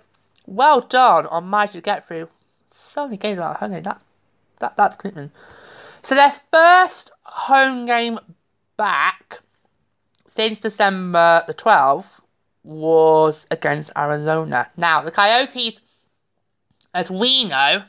well 0.45 0.81
done 0.81 1.27
on 1.27 1.49
managing 1.49 1.81
to 1.81 1.85
get 1.85 2.07
through 2.07 2.29
so 2.67 3.05
many 3.05 3.17
games 3.17 3.39
out 3.39 3.57
home. 3.57 3.71
That, 3.71 4.01
that, 4.59 4.77
that's 4.77 4.95
commitment. 4.95 5.31
So 6.03 6.15
their 6.15 6.33
first 6.51 7.11
home 7.23 7.85
game 7.85 8.17
back 8.77 9.39
since 10.29 10.59
December 10.59 11.43
the 11.45 11.53
12th 11.53 12.21
was 12.63 13.45
against 13.51 13.91
Arizona. 13.97 14.69
Now, 14.77 15.01
the 15.01 15.11
Coyotes, 15.11 15.81
as 16.93 17.11
we 17.11 17.45
know, 17.45 17.83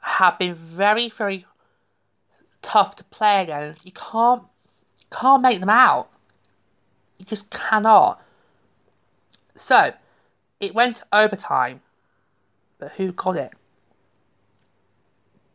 have 0.00 0.38
been 0.38 0.54
very, 0.54 1.10
very 1.10 1.44
tough 2.66 2.96
to 2.96 3.04
play 3.04 3.42
against. 3.42 3.86
You 3.86 3.92
can't, 3.92 4.42
can't 5.12 5.40
make 5.40 5.60
them 5.60 5.70
out. 5.70 6.10
You 7.18 7.24
just 7.24 7.48
cannot. 7.48 8.20
So, 9.56 9.92
it 10.58 10.74
went 10.74 11.02
overtime. 11.12 11.80
But 12.78 12.92
who 12.92 13.12
got 13.12 13.36
it? 13.36 13.52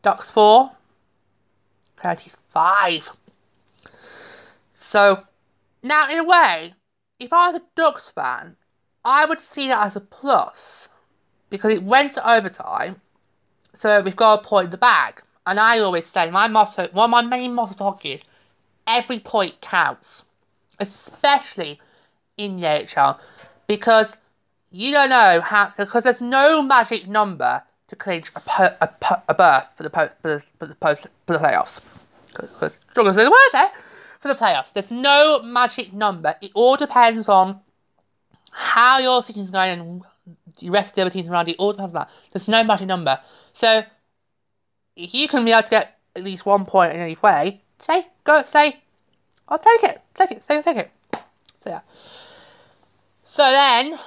Ducks 0.02 0.32
4, 0.32 0.72
Coyotes 1.98 2.38
5. 2.54 3.10
So, 4.74 5.24
now 5.84 6.10
in 6.10 6.18
a 6.18 6.24
way, 6.24 6.74
if 7.20 7.34
I 7.34 7.52
was 7.52 7.62
a 7.62 7.66
Ducks 7.76 8.10
fan, 8.16 8.56
I 9.04 9.26
would 9.26 9.40
see 9.40 9.68
that 9.68 9.86
as 9.86 9.96
a 9.98 10.00
plus. 10.00 10.88
Because 11.50 11.74
it 11.74 11.84
went 11.84 12.14
to 12.14 12.32
overtime, 12.32 13.02
so 13.76 14.02
we've 14.02 14.16
got 14.16 14.40
a 14.40 14.48
point 14.48 14.66
in 14.66 14.72
the 14.72 14.78
bag. 14.78 15.22
And 15.46 15.60
I 15.60 15.80
always 15.80 16.06
say, 16.06 16.30
my 16.30 16.48
motto, 16.48 16.88
one 16.92 17.06
of 17.06 17.12
my 17.12 17.22
main 17.22 17.56
hockey 17.56 18.14
is, 18.14 18.22
every 18.86 19.20
point 19.20 19.60
counts. 19.62 20.24
Especially 20.80 21.80
in 22.38 22.58
the 22.58 22.64
NHL. 22.64 23.20
Because 23.68 24.16
you 24.72 24.92
don't 24.92 25.10
know 25.10 25.42
how, 25.42 25.72
because 25.78 26.04
there's 26.04 26.22
no 26.22 26.62
magic 26.62 27.08
number 27.08 27.64
to 27.88 27.96
clinch 27.96 28.32
a, 28.36 28.40
per, 28.42 28.78
a, 28.82 28.88
per, 28.88 29.22
a 29.28 29.34
berth 29.34 29.68
for 29.76 29.84
the, 29.84 29.90
for 29.90 30.12
the, 30.24 30.44
for 30.60 30.66
the, 30.68 30.76
post, 30.76 31.08
for 31.28 31.34
the 31.34 31.40
playoffs. 31.40 31.80
Struggles 32.92 33.18
is 33.18 33.24
the 33.24 33.30
word 33.30 33.50
there 33.52 33.72
for 34.22 34.28
the 34.30 34.36
playoffs. 34.36 34.68
There's 34.74 34.92
no 34.92 35.42
magic 35.44 35.92
number. 35.92 36.36
It 36.42 36.52
all 36.54 36.78
depends 36.78 37.28
on 37.28 37.60
how 38.52 39.00
your 39.00 39.24
season's 39.24 39.50
going 39.50 39.80
and 39.80 40.02
the 40.60 40.70
rest 40.70 40.92
of 40.92 40.96
the 40.96 41.02
other 41.02 41.10
teams 41.10 41.28
around 41.28 41.48
you. 41.48 41.54
It 41.54 41.60
all 41.60 41.74
depends 41.74 41.94
on 41.96 42.02
that. 42.02 42.10
There's 42.32 42.48
no 42.48 42.64
magic 42.64 42.88
number. 42.88 43.20
So 43.54 43.84
if 45.02 45.14
you 45.16 45.28
can 45.28 45.44
be 45.44 45.52
able 45.52 45.64
to 45.64 45.70
get 45.70 45.98
at 46.16 46.24
least 46.24 46.46
one 46.46 46.66
point 46.66 46.94
in 46.94 47.00
any 47.00 47.18
way, 47.22 47.62
say 47.80 48.08
go 48.24 48.44
say, 48.44 48.80
I'll 49.48 49.58
take 49.58 49.84
it, 49.84 50.02
take 50.14 50.32
it, 50.32 50.44
say 50.44 50.62
take 50.62 50.78
it. 50.78 50.92
So 51.60 51.70
yeah. 51.70 51.82
So 53.24 53.44
then 53.44 54.00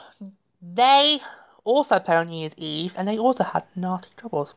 they 0.63 1.21
also 1.65 1.99
played 1.99 2.17
on 2.17 2.29
New 2.29 2.41
Year's 2.41 2.55
Eve, 2.57 2.93
and 2.97 3.09
they 3.09 3.19
also 3.19 3.43
had 3.43 3.65
nasty 3.75 4.11
troubles. 4.17 4.55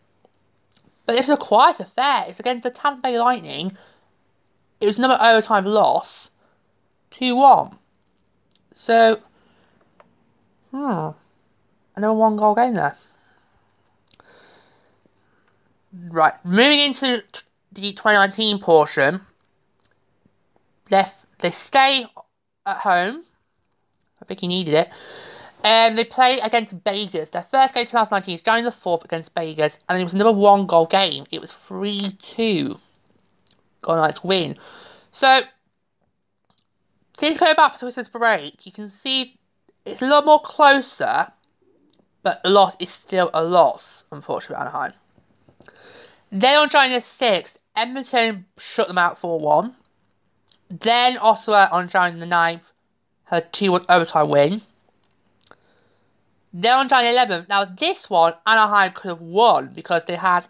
But 1.05 1.15
it 1.15 1.21
was 1.21 1.29
a 1.29 1.37
quiet 1.37 1.79
affair. 1.79 2.23
It 2.25 2.29
was 2.29 2.39
against 2.39 2.63
the 2.63 2.71
Tampa 2.71 3.01
Bay 3.01 3.17
Lightning. 3.17 3.77
It 4.79 4.85
was 4.85 4.97
another 4.97 5.17
overtime 5.19 5.65
loss, 5.65 6.29
2 7.11 7.35
1. 7.35 7.77
So, 8.75 9.21
hmm, 10.71 11.09
another 11.95 12.13
one 12.13 12.35
goal 12.35 12.53
game 12.53 12.75
there. 12.75 12.95
Right, 16.09 16.33
moving 16.45 16.79
into 16.79 17.23
the 17.71 17.93
2019 17.93 18.59
portion, 18.59 19.21
they, 20.89 21.05
they 21.39 21.51
stay 21.51 22.05
at 22.65 22.77
home. 22.77 23.23
I 24.21 24.25
think 24.25 24.41
he 24.41 24.47
needed 24.47 24.73
it. 24.73 24.89
And 25.63 25.97
they 25.97 26.05
play 26.05 26.39
against 26.39 26.73
Vegas. 26.83 27.29
Their 27.31 27.45
first 27.49 27.73
game 27.73 27.85
2019 27.85 28.35
is 28.35 28.41
January 28.41 28.69
the 28.69 28.89
4th 28.89 29.05
against 29.05 29.31
Vegas, 29.33 29.77
and 29.89 29.99
it 29.99 30.03
was 30.03 30.13
another 30.13 30.31
one 30.31 30.67
goal 30.67 30.85
game. 30.85 31.25
It 31.31 31.41
was 31.41 31.53
3 31.67 32.17
2. 32.21 32.75
Golden 33.81 34.03
Knights 34.03 34.23
win. 34.23 34.57
So, 35.11 35.41
since 37.17 37.37
going 37.37 37.55
back 37.55 37.73
to 37.73 37.79
Christmas 37.79 38.07
break, 38.07 38.65
you 38.65 38.71
can 38.71 38.91
see 38.91 39.39
it's 39.85 40.01
a 40.01 40.07
lot 40.07 40.25
more 40.25 40.41
closer, 40.41 41.27
but 42.21 42.41
a 42.43 42.49
loss 42.49 42.75
is 42.79 42.89
still 42.89 43.29
a 43.33 43.43
loss, 43.43 44.03
unfortunately, 44.11 44.57
Anaheim. 44.61 44.93
Then 46.31 46.57
on 46.57 46.69
January 46.69 47.01
6th, 47.01 47.55
Edmonton 47.75 48.45
shut 48.57 48.87
them 48.87 48.97
out 48.97 49.19
4 49.19 49.39
1. 49.39 49.75
Then 50.69 51.17
Ottawa 51.21 51.69
on 51.71 51.89
January 51.89 52.19
the 52.19 52.25
9th 52.25 52.61
had 53.25 53.53
2 53.53 53.71
1 53.71 53.85
overtime 53.87 54.29
win. 54.29 54.61
Then 56.53 56.73
on 56.73 56.89
January 56.89 57.15
11th, 57.17 57.47
now 57.47 57.65
this 57.65 58.09
one, 58.09 58.33
Anaheim 58.45 58.91
could 58.93 59.09
have 59.09 59.21
won 59.21 59.71
because 59.73 60.03
they 60.05 60.15
had 60.15 60.45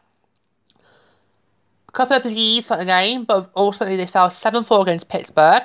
a 1.87 1.91
couple 1.91 2.15
of 2.15 2.25
leads 2.25 2.67
for 2.67 2.77
the 2.77 2.85
game, 2.85 3.25
but 3.25 3.51
ultimately 3.55 3.97
they 3.97 4.07
fell 4.07 4.31
7 4.31 4.63
4 4.63 4.81
against 4.81 5.09
Pittsburgh. 5.09 5.63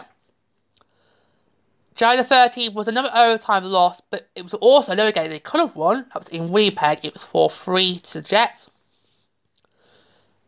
January 1.94 2.22
the 2.22 2.34
13th 2.34 2.74
was 2.74 2.88
another 2.88 3.10
overtime 3.14 3.64
loss, 3.64 4.00
but 4.10 4.28
it 4.34 4.42
was 4.42 4.54
also 4.54 4.92
another 4.92 5.12
game 5.12 5.30
they 5.30 5.38
could 5.38 5.60
have 5.60 5.76
won. 5.76 6.06
That 6.12 6.20
was 6.20 6.28
in 6.28 6.50
Winnipeg. 6.50 7.00
It 7.02 7.12
was 7.12 7.24
4 7.24 7.50
3 7.50 8.00
to 8.00 8.20
the 8.20 8.28
Jets. 8.28 8.68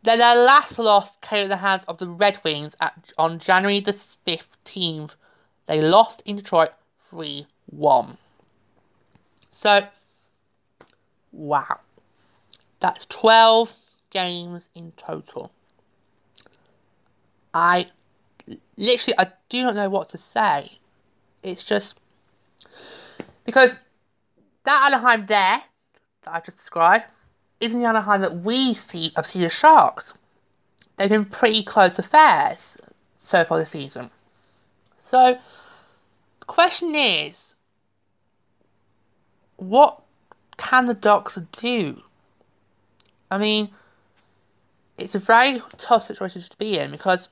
Then 0.05 0.19
their 0.19 0.35
last 0.35 0.77
loss 0.77 1.17
came 1.21 1.45
at 1.45 1.49
the 1.49 1.57
hands 1.57 1.83
of 1.87 1.97
the 1.97 2.07
Red 2.07 2.39
Wings 2.43 2.75
at, 2.79 3.11
on 3.17 3.39
January 3.39 3.79
the 3.79 3.97
15th. 4.27 5.11
They 5.67 5.81
lost 5.81 6.21
in 6.25 6.35
Detroit 6.35 6.69
3 7.09 7.47
1. 7.65 8.17
So, 9.51 9.87
wow. 11.31 11.79
That's 12.79 13.07
12 13.07 13.71
games 14.11 14.69
in 14.75 14.93
total. 14.95 15.51
I 17.51 17.87
literally, 18.77 19.15
I 19.17 19.31
do 19.49 19.63
not 19.63 19.75
know 19.75 19.89
what 19.89 20.09
to 20.09 20.19
say. 20.19 20.77
It's 21.41 21.63
just 21.63 21.95
because 23.43 23.71
that 24.65 24.85
Anaheim 24.85 25.25
there 25.25 25.63
that 26.23 26.31
I 26.31 26.41
just 26.41 26.57
described 26.57 27.05
isn't 27.59 27.79
the 27.79 27.85
Anaheim 27.85 28.21
that 28.21 28.41
we 28.41 28.73
see 28.73 29.13
of 29.15 29.25
seen 29.25 29.41
the 29.41 29.49
Sharks. 29.49 30.13
They've 30.97 31.09
been 31.09 31.25
pretty 31.25 31.63
close 31.63 31.99
affairs 31.99 32.77
so 33.19 33.43
far 33.43 33.59
this 33.59 33.71
season. 33.71 34.11
So, 35.09 35.37
the 36.39 36.45
question 36.45 36.95
is, 36.95 37.35
what 39.57 40.01
can 40.57 40.85
the 40.85 40.93
Ducks 40.93 41.37
do? 41.59 42.01
I 43.31 43.37
mean, 43.37 43.71
it's 44.97 45.15
a 45.15 45.19
very 45.19 45.61
tough 45.77 46.05
situation 46.07 46.41
to 46.41 46.57
be 46.57 46.77
in 46.77 46.91
because 46.91 47.27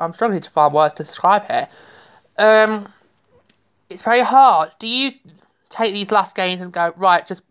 I'm 0.00 0.14
struggling 0.14 0.40
to 0.40 0.50
find 0.50 0.72
words 0.72 0.94
to 0.94 1.04
describe 1.04 1.46
here. 1.46 1.68
Um, 2.36 2.92
it's 3.88 4.02
very 4.02 4.22
hard. 4.22 4.70
Do 4.78 4.86
you 4.86 5.12
take 5.70 5.92
these 5.92 6.10
last 6.10 6.34
games 6.34 6.62
and 6.62 6.72
go 6.72 6.92
right, 6.96 7.26
just 7.26 7.42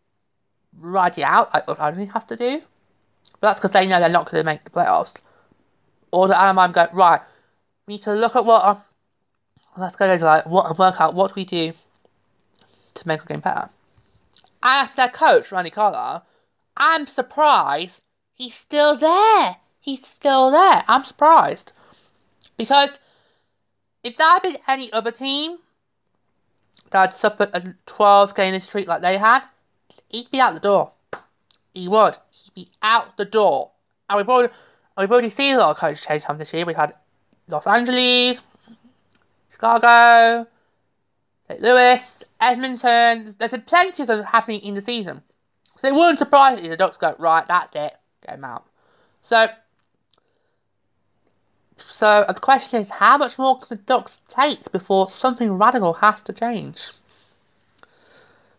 ride 0.79 1.17
it 1.17 1.23
out 1.23 1.53
like 1.53 1.67
what 1.67 1.79
Anaheim 1.79 2.07
has 2.09 2.25
to 2.25 2.37
do? 2.37 2.61
But 3.39 3.49
that's 3.49 3.59
because 3.59 3.71
they 3.71 3.85
know 3.85 3.99
they're 3.99 4.09
not 4.09 4.29
going 4.29 4.41
to 4.41 4.45
make 4.45 4.63
the 4.63 4.69
playoffs. 4.69 5.15
Or 6.11 6.27
the 6.27 6.39
Anaheim 6.39 6.71
go 6.71 6.87
right. 6.93 7.21
We 7.87 7.95
need 7.95 8.03
to 8.03 8.13
look 8.13 8.35
at 8.35 8.45
what. 8.45 8.63
Uh, 8.63 8.79
let's 9.77 9.95
go 9.95 10.17
to 10.17 10.25
like 10.25 10.45
what 10.45 10.77
work 10.77 10.99
out 10.99 11.13
what 11.13 11.35
we 11.35 11.45
do 11.45 11.73
to 12.95 13.07
make 13.07 13.21
the 13.21 13.27
game 13.27 13.39
better. 13.39 13.69
And 14.63 14.89
as 14.89 14.95
their 14.95 15.09
coach, 15.09 15.51
Randy 15.51 15.69
Carlyle, 15.69 16.25
I'm 16.75 17.07
surprised 17.07 18.01
he's 18.33 18.55
still 18.55 18.97
there. 18.97 19.57
He's 19.79 20.05
still 20.05 20.51
there. 20.51 20.83
I'm 20.87 21.03
surprised. 21.03 21.71
Because 22.57 22.97
if 24.03 24.17
there 24.17 24.27
had 24.27 24.41
been 24.41 24.57
any 24.67 24.91
other 24.91 25.11
team 25.11 25.57
that 26.91 26.99
had 26.99 27.13
suffered 27.13 27.49
a 27.53 27.75
12 27.85 28.35
game 28.35 28.59
streak 28.59 28.87
like 28.87 29.01
they 29.01 29.17
had, 29.17 29.43
he'd 30.09 30.31
be 30.31 30.39
out 30.39 30.53
the 30.53 30.59
door. 30.59 30.91
He 31.73 31.87
would. 31.87 32.15
He'd 32.31 32.55
be 32.55 32.71
out 32.81 33.17
the 33.17 33.25
door. 33.25 33.71
And 34.09 34.17
we've 34.17 34.29
already, 34.29 34.53
we've 34.97 35.11
already 35.11 35.29
seen 35.29 35.55
a 35.55 35.59
lot 35.59 35.71
of 35.71 35.77
coach 35.77 36.05
change 36.05 36.23
time 36.23 36.37
this 36.37 36.53
year. 36.53 36.65
We've 36.65 36.75
had 36.75 36.93
Los 37.47 37.67
Angeles, 37.67 38.39
Chicago, 39.51 40.47
St. 41.47 41.61
Louis, 41.61 42.01
Edmonton. 42.39 43.35
There's 43.37 43.53
plenty 43.65 44.03
of 44.03 44.07
them 44.07 44.23
happening 44.23 44.61
in 44.61 44.75
the 44.75 44.81
season. 44.81 45.21
So 45.77 45.87
it 45.87 45.93
wouldn't 45.93 46.19
surprise 46.19 46.57
me 46.57 46.65
if 46.65 46.71
the 46.71 46.77
Ducks 46.77 46.97
go, 46.97 47.15
right, 47.19 47.47
that's 47.47 47.75
it, 47.75 47.93
get 48.25 48.35
them 48.35 48.43
out. 48.43 48.65
So, 49.21 49.47
so 51.77 52.07
uh, 52.07 52.33
the 52.33 52.39
question 52.39 52.81
is, 52.81 52.89
how 52.89 53.17
much 53.17 53.37
more 53.37 53.59
can 53.59 53.77
the 53.77 53.83
Ducks 53.83 54.19
take 54.29 54.71
before 54.71 55.09
something 55.09 55.51
radical 55.51 55.93
has 55.93 56.21
to 56.21 56.33
change? 56.33 56.79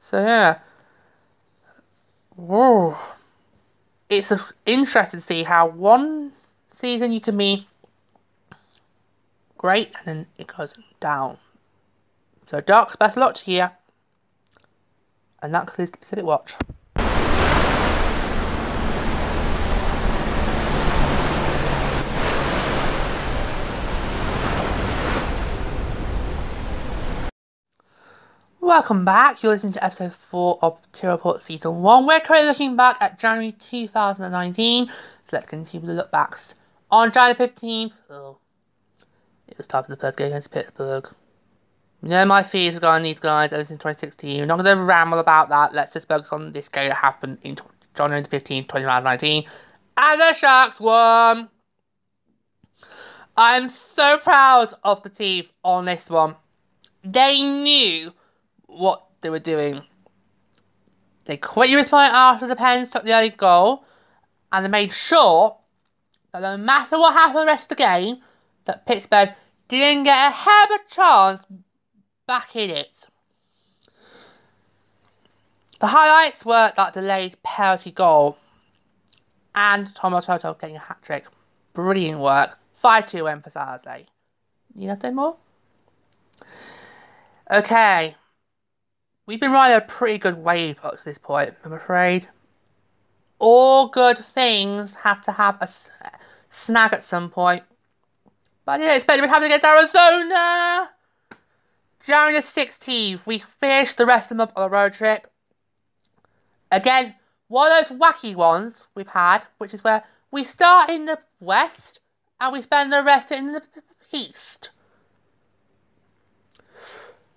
So 0.00 0.20
yeah, 0.20 0.58
whoa, 2.38 2.96
it's 4.08 4.32
interesting 4.64 5.20
to 5.20 5.26
see 5.26 5.42
how 5.42 5.66
one 5.66 6.32
season 6.80 7.10
you 7.10 7.20
can 7.20 7.36
be 7.36 7.66
great 9.58 9.90
and 9.94 10.06
then 10.06 10.26
it 10.38 10.46
goes 10.46 10.74
down. 11.00 11.36
So 12.46 12.60
Ducks, 12.60 12.96
best 12.96 13.16
luck 13.16 13.34
to 13.34 13.50
you. 13.50 13.66
And 15.42 15.52
that 15.54 15.66
concludes 15.66 15.90
the 15.90 15.98
Pacific 15.98 16.24
Watch. 16.24 16.54
Welcome 28.60 29.04
back. 29.04 29.40
You're 29.40 29.52
listening 29.52 29.74
to 29.74 29.84
episode 29.84 30.14
4 30.32 30.58
of 30.62 30.78
Tier 30.92 31.10
Report 31.10 31.40
Season 31.40 31.80
1. 31.80 32.06
We're 32.06 32.18
currently 32.18 32.48
looking 32.48 32.74
back 32.74 32.96
at 33.00 33.20
January 33.20 33.52
2019. 33.52 34.86
So 34.86 34.92
let's 35.32 35.46
continue 35.46 35.86
with 35.86 35.94
the 35.94 36.02
look 36.02 36.10
backs. 36.10 36.54
On 36.90 37.12
January 37.12 37.36
15th, 37.36 37.92
oh, 38.10 38.36
it 39.46 39.56
was 39.56 39.68
time 39.68 39.84
for 39.84 39.94
the 39.94 39.96
first 39.96 40.18
game 40.18 40.26
against 40.26 40.50
Pittsburgh. 40.50 41.08
You 42.02 42.08
know 42.08 42.24
my 42.24 42.42
fears 42.42 42.74
regarding 42.74 43.04
these 43.04 43.20
guys 43.20 43.52
ever 43.52 43.64
since 43.64 43.78
2016. 43.78 44.40
We're 44.40 44.46
not 44.46 44.60
going 44.60 44.76
to 44.76 44.82
ramble 44.82 45.20
about 45.20 45.50
that. 45.50 45.72
Let's 45.72 45.92
just 45.92 46.08
focus 46.08 46.30
on 46.32 46.52
this 46.52 46.68
game 46.68 46.88
that 46.88 46.96
happened 46.96 47.38
in 47.42 47.56
January 47.94 48.24
15th, 48.24 48.68
2019. 48.68 49.44
And 49.96 50.20
the 50.20 50.34
Sharks 50.34 50.80
won! 50.80 51.48
I'm 53.36 53.70
so 53.70 54.18
proud 54.18 54.74
of 54.82 55.04
the 55.04 55.10
team 55.10 55.44
on 55.62 55.84
this 55.84 56.10
one. 56.10 56.34
They 57.04 57.40
knew 57.40 58.12
what 58.68 59.04
they 59.20 59.30
were 59.30 59.38
doing. 59.40 59.82
They 61.24 61.36
quickly 61.36 61.74
responded 61.74 62.14
after 62.14 62.46
the 62.46 62.56
Pens 62.56 62.90
took 62.90 63.04
the 63.04 63.12
early 63.12 63.30
goal, 63.30 63.84
and 64.52 64.64
they 64.64 64.68
made 64.70 64.92
sure 64.92 65.56
that 66.32 66.40
no 66.40 66.56
matter 66.56 66.98
what 66.98 67.12
happened 67.12 67.40
the 67.40 67.46
rest 67.46 67.64
of 67.64 67.68
the 67.70 67.74
game, 67.74 68.22
that 68.64 68.86
Pittsburgh 68.86 69.30
didn't 69.68 70.04
get 70.04 70.28
a 70.28 70.30
hell 70.30 70.64
of 70.64 70.70
a 70.70 70.94
chance 70.94 71.42
back 72.26 72.54
in 72.54 72.70
it. 72.70 73.08
The 75.80 75.86
highlights 75.86 76.44
were 76.44 76.72
that 76.76 76.94
delayed 76.94 77.36
penalty 77.42 77.92
goal 77.92 78.36
and 79.54 79.94
Tomas 79.94 80.26
Hertl 80.26 80.58
getting 80.58 80.76
a 80.76 80.80
hat 80.80 80.98
trick. 81.02 81.24
Brilliant 81.74 82.20
work. 82.20 82.58
5 82.80 83.08
2 83.08 83.24
win 83.24 83.42
for 83.42 83.50
Saturday. 83.50 84.06
Need 84.74 84.86
nothing 84.86 85.14
more? 85.14 85.36
Okay. 87.50 88.16
We've 89.28 89.38
been 89.38 89.52
riding 89.52 89.76
a 89.76 89.82
pretty 89.82 90.16
good 90.16 90.42
wave 90.42 90.78
up 90.82 90.96
to 90.96 91.04
this 91.04 91.18
point, 91.18 91.52
I'm 91.62 91.74
afraid. 91.74 92.26
All 93.38 93.88
good 93.88 94.16
things 94.16 94.94
have 94.94 95.20
to 95.24 95.32
have 95.32 95.60
a 95.60 95.68
snag 96.48 96.94
at 96.94 97.04
some 97.04 97.28
point. 97.28 97.62
But 98.64 98.72
I 98.72 98.78
didn't 98.78 98.96
expect 98.96 99.18
to 99.18 99.22
be 99.24 99.28
having 99.28 99.52
against 99.52 99.66
Arizona! 99.66 100.88
January 102.06 102.40
the 102.40 102.42
16th, 102.42 103.20
we 103.26 103.44
finished 103.60 103.98
the 103.98 104.06
rest 104.06 104.24
of 104.24 104.28
the 104.30 104.34
month 104.36 104.52
on 104.56 104.62
a 104.62 104.68
road 104.70 104.94
trip. 104.94 105.30
Again, 106.72 107.14
one 107.48 107.70
of 107.70 107.86
those 107.86 107.98
wacky 107.98 108.34
ones 108.34 108.82
we've 108.94 109.08
had, 109.08 109.42
which 109.58 109.74
is 109.74 109.84
where 109.84 110.04
we 110.30 110.42
start 110.42 110.88
in 110.88 111.04
the 111.04 111.18
west 111.38 112.00
and 112.40 112.54
we 112.54 112.62
spend 112.62 112.90
the 112.90 113.04
rest 113.04 113.30
in 113.30 113.52
the 113.52 113.62
east. 114.10 114.70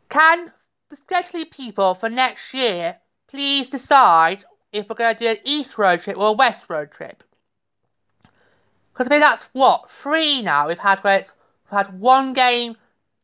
Can 0.07 0.53
especially 0.91 1.45
people 1.45 1.95
for 1.95 2.09
next 2.09 2.53
year, 2.53 2.97
please 3.29 3.69
decide 3.69 4.43
if 4.71 4.89
we're 4.89 4.95
going 4.95 5.15
to 5.15 5.19
do 5.19 5.29
an 5.29 5.37
east 5.43 5.77
road 5.77 6.01
trip 6.01 6.17
or 6.17 6.27
a 6.27 6.33
west 6.33 6.65
road 6.69 6.91
trip. 6.91 7.23
Because 8.93 9.07
I 9.07 9.09
mean, 9.09 9.21
that's 9.21 9.45
what 9.53 9.89
three 10.01 10.41
now 10.41 10.67
we've 10.67 10.77
had 10.77 10.99
where 10.99 11.19
it's 11.19 11.31
we've 11.65 11.77
had 11.77 11.99
one 11.99 12.33
game 12.33 12.75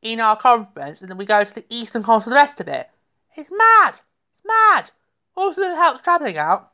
in 0.01 0.19
our 0.19 0.38
conference 0.38 1.01
and 1.01 1.10
then 1.10 1.17
we 1.17 1.25
go 1.25 1.43
to 1.43 1.56
the 1.56 1.65
eastern 1.69 2.03
conference 2.03 2.25
for 2.25 2.30
the 2.30 2.36
rest 2.36 2.60
of 2.60 2.67
it. 2.67 2.89
It's 3.36 3.51
mad. 3.51 3.99
It's 4.34 4.43
mad. 4.45 4.91
Also, 5.36 5.62
didn't 5.62 5.77
help 5.77 6.03
travelling 6.03 6.38
out. 6.38 6.71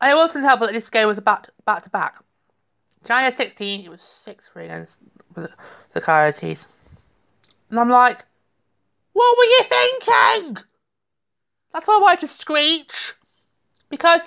And 0.00 0.10
it 0.10 0.16
also 0.16 0.34
didn't 0.34 0.48
help 0.48 0.60
that 0.60 0.72
this 0.72 0.90
game 0.90 1.08
was 1.08 1.20
back 1.20 1.44
to 1.44 1.52
back. 1.66 1.82
To 1.84 1.90
back. 1.90 2.16
January 3.04 3.34
16, 3.34 3.84
it 3.84 3.90
was 3.90 4.00
6 4.00 4.48
3 4.52 4.64
against 4.64 4.98
the 5.34 6.00
Coyotes. 6.00 6.66
And 7.70 7.78
I'm 7.78 7.90
like, 7.90 8.24
what 9.14 9.38
were 9.38 9.44
you 9.44 9.60
thinking? 9.68 10.56
That's 11.72 11.86
why 11.86 11.96
I 11.96 12.00
wanted 12.00 12.20
to 12.20 12.28
screech. 12.28 13.14
Because 13.88 14.22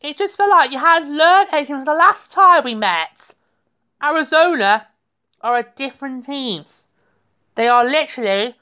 it 0.00 0.16
just 0.16 0.36
felt 0.36 0.50
like 0.50 0.70
you 0.70 0.78
hadn't 0.78 1.16
learned 1.16 1.48
anything 1.52 1.76
from 1.76 1.84
the 1.84 1.94
last 1.94 2.30
time 2.30 2.64
we 2.64 2.74
met. 2.74 3.34
Arizona 4.02 4.86
are 5.40 5.58
a 5.58 5.66
different 5.76 6.26
team. 6.26 6.64
They 7.54 7.68
are 7.68 7.84
literally. 7.84 8.56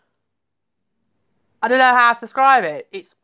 I 1.61 1.69
don't 1.69 1.79
know 1.79 1.95
how 1.95 2.15
to 2.15 2.21
describe 2.21 2.65
it. 2.65 2.89
It's 2.93 3.15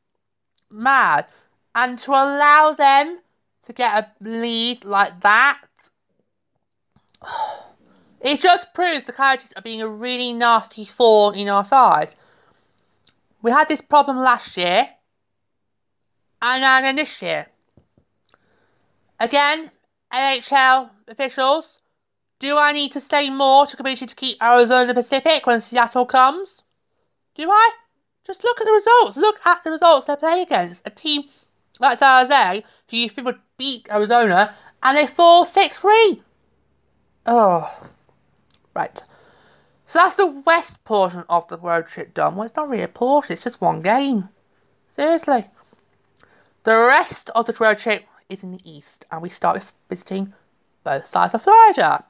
mad. 0.71 1.27
And 1.75 1.99
to 2.01 2.11
allow 2.11 2.75
them 2.77 3.21
to 3.65 3.73
get 3.73 3.93
a 3.95 4.29
lead 4.29 4.85
like 4.85 5.21
that. 5.23 5.61
It 8.25 8.41
just 8.41 8.73
proves 8.73 9.05
the 9.05 9.13
Coyotes 9.13 9.53
are 9.55 9.61
being 9.61 9.83
a 9.83 9.87
really 9.87 10.33
nasty 10.33 10.87
thorn 10.87 11.35
in 11.35 11.51
our 11.51 11.63
side. 11.63 12.15
We 13.45 13.51
had 13.51 13.69
this 13.69 13.83
problem 13.83 14.17
last 14.17 14.57
year, 14.57 14.89
and 16.41 16.65
again 16.65 16.97
this 16.97 17.21
year. 17.21 17.47
Again, 19.21 19.71
NHL 20.11 20.89
officials, 21.09 21.79
do 22.39 22.57
I 22.57 22.73
need 22.73 22.93
to 22.93 23.03
say 23.03 23.29
more 23.29 23.67
to 23.67 23.77
convince 23.77 24.01
you 24.01 24.07
to 24.07 24.15
keep 24.15 24.43
Arizona 24.43 24.95
Pacific 24.95 25.45
when 25.45 25.61
Seattle 25.61 26.07
comes? 26.07 26.63
Do 27.35 27.51
I? 27.51 27.71
Just 28.27 28.43
look 28.45 28.63
at 28.63 28.65
the 28.65 28.73
results. 28.73 29.19
Look 29.19 29.41
at 29.45 29.63
the 29.63 29.73
results 29.73 30.07
they 30.07 30.17
play 30.17 30.41
against. 30.41 30.81
A 30.87 30.91
team 30.91 31.25
like 31.79 31.99
San 31.99 32.27
Jose, 32.27 32.65
who 32.89 32.97
you 32.97 33.11
think 33.11 33.27
would 33.27 33.41
beat 33.59 33.89
Arizona, 33.91 34.55
and 34.83 34.97
they 34.97 35.07
fall 35.07 35.45
6 35.45 35.79
3. 35.81 36.23
Oh. 37.27 37.91
Right. 38.75 39.03
So 39.95 40.01
that's 40.01 40.17
the 40.17 40.27
west 40.27 40.83
portion 40.83 41.23
of 41.29 41.47
the 41.47 41.57
road 41.57 41.87
trip 41.87 42.15
done. 42.15 42.35
Well, 42.35 42.47
it's 42.47 42.57
not 42.57 42.69
really 42.69 42.83
a 42.83 42.89
portion, 42.89 43.35
it's 43.35 43.45
just 43.45 43.61
one 43.61 43.81
game. 43.81 44.29
Seriously. 44.93 45.47
The 46.65 46.75
rest 46.75 47.31
of 47.33 47.47
the 47.47 47.55
road 47.61 47.79
trip 47.79 48.05
is 48.29 48.43
in 48.43 48.51
the 48.51 48.69
east, 48.69 49.05
and 49.13 49.23
we 49.23 49.29
start 49.29 49.55
with 49.55 49.73
visiting 49.89 50.33
both 50.83 51.07
sides 51.07 51.33
of 51.33 51.45
Florida. 51.45 52.05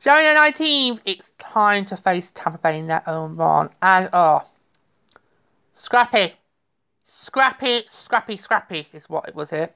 January 0.00 0.52
the 0.52 0.64
19th, 0.64 1.00
it's 1.04 1.30
time 1.38 1.84
to 1.84 1.96
face 1.96 2.32
Tampa 2.34 2.58
Bay 2.58 2.80
in 2.80 2.88
their 2.88 3.08
own 3.08 3.36
barn. 3.36 3.70
And, 3.80 4.08
oh, 4.12 4.42
scrappy. 5.76 6.34
Scrappy, 7.06 7.84
scrappy, 7.88 8.36
scrappy 8.36 8.88
is 8.92 9.08
what 9.08 9.28
it 9.28 9.36
was 9.36 9.50
here. 9.50 9.70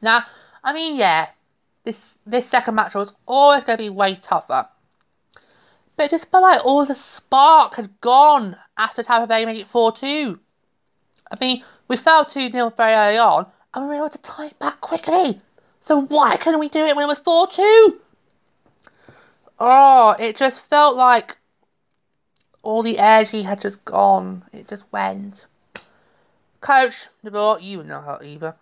Now, 0.00 0.26
I 0.62 0.72
mean, 0.72 0.94
yeah, 0.94 1.30
this 1.82 2.18
this 2.24 2.48
second 2.48 2.76
match 2.76 2.94
was 2.94 3.14
always 3.26 3.64
going 3.64 3.78
to 3.78 3.82
be 3.82 3.90
way 3.90 4.14
tougher. 4.14 4.68
But 5.96 6.06
it 6.06 6.10
just 6.10 6.30
felt 6.30 6.42
like 6.42 6.64
all 6.64 6.84
the 6.84 6.94
spark 6.94 7.74
had 7.74 8.00
gone 8.00 8.56
after 8.76 9.02
Tampa 9.02 9.26
Bay 9.26 9.46
made 9.46 9.60
it 9.60 9.68
4 9.68 9.92
2. 9.92 10.38
I 11.30 11.36
mean, 11.40 11.64
we 11.88 11.96
fell 11.96 12.24
2 12.24 12.50
0 12.50 12.70
very 12.76 12.92
early 12.92 13.18
on, 13.18 13.46
and 13.72 13.84
we 13.84 13.88
were 13.88 13.94
able 13.96 14.10
to 14.10 14.18
tie 14.18 14.46
it 14.46 14.58
back 14.58 14.80
quickly. 14.80 15.40
So 15.80 16.00
why 16.00 16.36
couldn't 16.36 16.60
we 16.60 16.68
do 16.68 16.84
it 16.84 16.96
when 16.96 17.04
it 17.04 17.08
was 17.08 17.18
4 17.20 17.46
2? 17.48 18.00
Oh, 19.58 20.14
it 20.18 20.36
just 20.36 20.60
felt 20.68 20.96
like 20.96 21.36
all 22.62 22.82
the 22.82 22.98
energy 22.98 23.42
had 23.42 23.60
just 23.60 23.82
gone. 23.84 24.44
It 24.52 24.68
just 24.68 24.84
went. 24.92 25.46
Coach, 26.60 27.06
DeBoer, 27.24 27.62
you 27.62 27.82
know 27.84 28.00
how 28.00 28.18
either. 28.22 28.54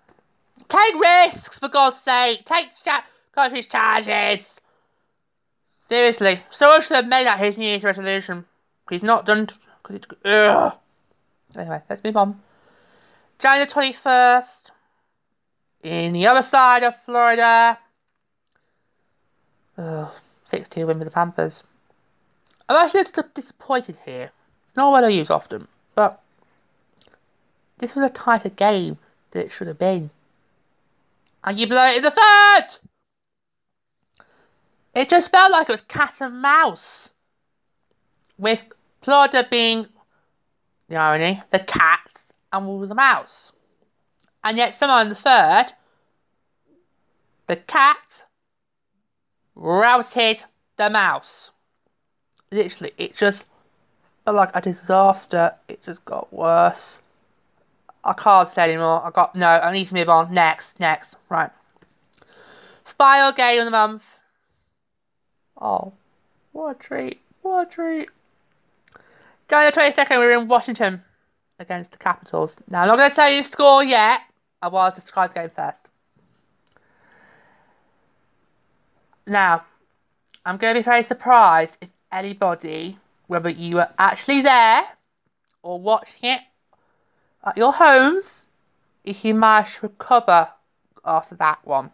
Take 0.68 0.94
risks, 1.00 1.58
for 1.58 1.68
God's 1.68 2.00
sake. 2.00 2.44
Take 2.44 2.66
cha- 2.84 3.04
charges. 3.34 4.60
Seriously, 5.86 6.42
Soros 6.50 6.82
should 6.82 6.96
have 6.96 7.06
made 7.06 7.26
that 7.26 7.38
his 7.38 7.58
New 7.58 7.68
Year's 7.68 7.84
resolution. 7.84 8.46
He's 8.88 9.02
not 9.02 9.26
done. 9.26 9.46
T- 9.46 9.56
cause 9.82 10.00
ugh. 10.24 10.78
Anyway, 11.56 11.80
let's 11.88 12.02
move 12.02 12.16
on. 12.16 12.40
January 13.38 13.66
the 13.66 13.74
21st, 13.74 14.70
in 15.82 16.12
the 16.12 16.26
other 16.26 16.42
side 16.42 16.82
of 16.82 16.94
Florida. 17.04 17.78
Ugh. 19.76 20.10
6 20.44 20.68
2 20.68 20.86
win 20.86 20.98
for 20.98 21.04
the 21.04 21.10
Panthers. 21.10 21.62
I'm 22.68 22.76
actually 22.76 23.00
a 23.00 23.04
little 23.04 23.24
disappointed 23.34 23.98
here. 24.04 24.30
It's 24.66 24.76
not 24.76 24.90
what 24.90 25.04
I 25.04 25.08
use 25.08 25.30
often, 25.30 25.68
but 25.94 26.22
this 27.78 27.94
was 27.94 28.04
a 28.04 28.10
tighter 28.10 28.48
game 28.48 28.98
than 29.30 29.42
it 29.42 29.52
should 29.52 29.66
have 29.66 29.78
been. 29.78 30.10
And 31.42 31.58
you 31.58 31.66
blow 31.66 31.86
it 31.86 31.98
in 31.98 32.02
the 32.02 32.10
third! 32.10 32.78
It 34.94 35.08
just 35.08 35.30
felt 35.30 35.50
like 35.50 35.68
it 35.68 35.72
was 35.72 35.80
cat 35.82 36.14
and 36.20 36.40
mouse. 36.40 37.10
With 38.38 38.60
Florida 39.02 39.46
being, 39.50 39.86
the 40.88 40.96
irony, 40.96 41.42
the 41.50 41.58
cat 41.60 42.00
and 42.52 42.66
were 42.68 42.86
the 42.86 42.94
mouse. 42.94 43.52
And 44.42 44.56
yet 44.56 44.74
somehow 44.74 45.00
in 45.00 45.08
the 45.08 45.14
third, 45.14 45.66
the 47.46 47.56
cat 47.56 48.22
routed 49.54 50.42
the 50.76 50.90
mouse. 50.90 51.50
Literally, 52.50 52.92
it 52.98 53.16
just 53.16 53.44
felt 54.24 54.36
like 54.36 54.50
a 54.54 54.60
disaster. 54.60 55.54
It 55.68 55.84
just 55.84 56.04
got 56.04 56.32
worse. 56.32 57.00
I 58.04 58.12
can't 58.12 58.48
say 58.48 58.64
anymore. 58.64 59.04
I 59.04 59.10
got 59.10 59.34
no. 59.34 59.48
I 59.48 59.72
need 59.72 59.88
to 59.88 59.94
move 59.94 60.08
on. 60.08 60.32
Next, 60.32 60.78
next. 60.78 61.16
Right. 61.28 61.50
Final 62.98 63.32
game 63.32 63.60
of 63.60 63.64
the 63.64 63.70
month. 63.70 64.02
Oh, 65.60 65.92
what 66.52 66.76
a 66.76 66.78
treat! 66.78 67.20
What 67.42 67.68
a 67.68 67.70
treat! 67.70 68.08
Going 69.48 69.66
the 69.66 69.72
twenty 69.72 69.94
second, 69.94 70.18
we 70.18 70.26
we're 70.26 70.40
in 70.40 70.48
Washington 70.48 71.02
against 71.58 71.92
the 71.92 71.98
Capitals. 71.98 72.56
Now 72.68 72.82
I'm 72.82 72.88
not 72.88 72.96
going 72.96 73.10
to 73.10 73.16
tell 73.16 73.30
you 73.30 73.42
the 73.42 73.48
score 73.48 73.84
yet. 73.84 74.20
I 74.62 74.68
will 74.68 74.90
describe 74.94 75.34
the 75.34 75.40
game 75.40 75.50
first. 75.54 75.78
Now, 79.26 79.64
I'm 80.44 80.56
going 80.56 80.74
to 80.74 80.80
be 80.80 80.84
very 80.84 81.02
surprised 81.02 81.76
if 81.80 81.88
anybody, 82.12 82.98
whether 83.26 83.48
you 83.48 83.76
were 83.76 83.88
actually 83.98 84.42
there 84.42 84.84
or 85.62 85.80
watching 85.80 86.30
it 86.30 86.40
at 87.44 87.56
your 87.56 87.72
homes, 87.72 88.46
if 89.04 89.24
you 89.24 89.34
managed 89.34 89.76
to 89.76 89.88
recover 89.88 90.48
after 91.04 91.34
that 91.36 91.58
one. 91.64 91.90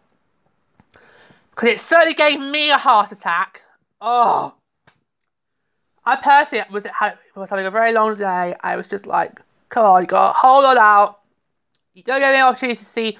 Because 1.61 1.75
it 1.75 1.79
certainly 1.79 2.15
gave 2.15 2.39
me 2.39 2.71
a 2.71 2.77
heart 2.77 3.11
attack. 3.11 3.61
Oh. 4.01 4.55
I 6.03 6.15
personally 6.15 6.65
was, 6.71 6.85
was 7.35 7.49
having 7.51 7.67
a 7.67 7.71
very 7.71 7.93
long 7.93 8.17
day. 8.17 8.55
I 8.61 8.75
was 8.75 8.87
just 8.87 9.05
like, 9.05 9.39
come 9.69 9.85
on, 9.85 10.01
you 10.01 10.07
got 10.07 10.35
hold 10.35 10.65
on 10.65 10.79
out. 10.79 11.19
You 11.93 12.01
don't 12.01 12.19
get 12.19 12.33
any 12.33 12.41
opportunity 12.41 12.79
to 12.79 12.85
see 12.85 13.17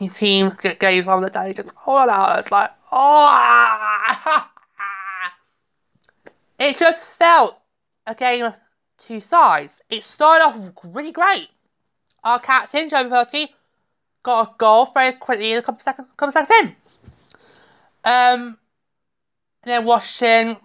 your 0.00 0.10
team 0.10 0.56
get 0.60 0.80
games 0.80 1.06
on 1.06 1.22
the 1.22 1.30
day. 1.30 1.52
Just 1.52 1.68
hold 1.76 2.00
on 2.00 2.10
out. 2.10 2.40
It's 2.40 2.50
like, 2.50 2.72
Oh! 2.90 4.44
it 6.58 6.76
just 6.76 7.06
felt 7.20 7.56
a 8.04 8.16
game 8.16 8.46
of 8.46 8.54
two 8.98 9.20
sides. 9.20 9.80
It 9.88 10.02
started 10.02 10.44
off 10.44 10.72
really 10.82 11.12
great. 11.12 11.46
Our 12.24 12.40
captain, 12.40 12.88
Joe 12.88 13.04
Pavelski, 13.04 13.50
got 14.24 14.48
a 14.48 14.54
goal 14.58 14.90
very 14.92 15.12
quickly 15.12 15.52
in 15.52 15.58
a 15.58 15.62
couple 15.62 15.84
seconds, 15.84 16.08
couple 16.16 16.32
seconds 16.32 16.50
in. 16.62 16.76
Um, 18.04 18.58
and 19.62 19.70
then 19.70 19.84
Washington, 19.84 20.56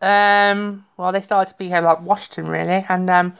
um, 0.00 0.84
well, 0.96 1.12
they 1.12 1.20
started 1.20 1.52
to 1.52 1.58
behave 1.58 1.84
like 1.84 2.02
Washington, 2.02 2.48
really, 2.48 2.84
and 2.88 3.10
um, 3.10 3.36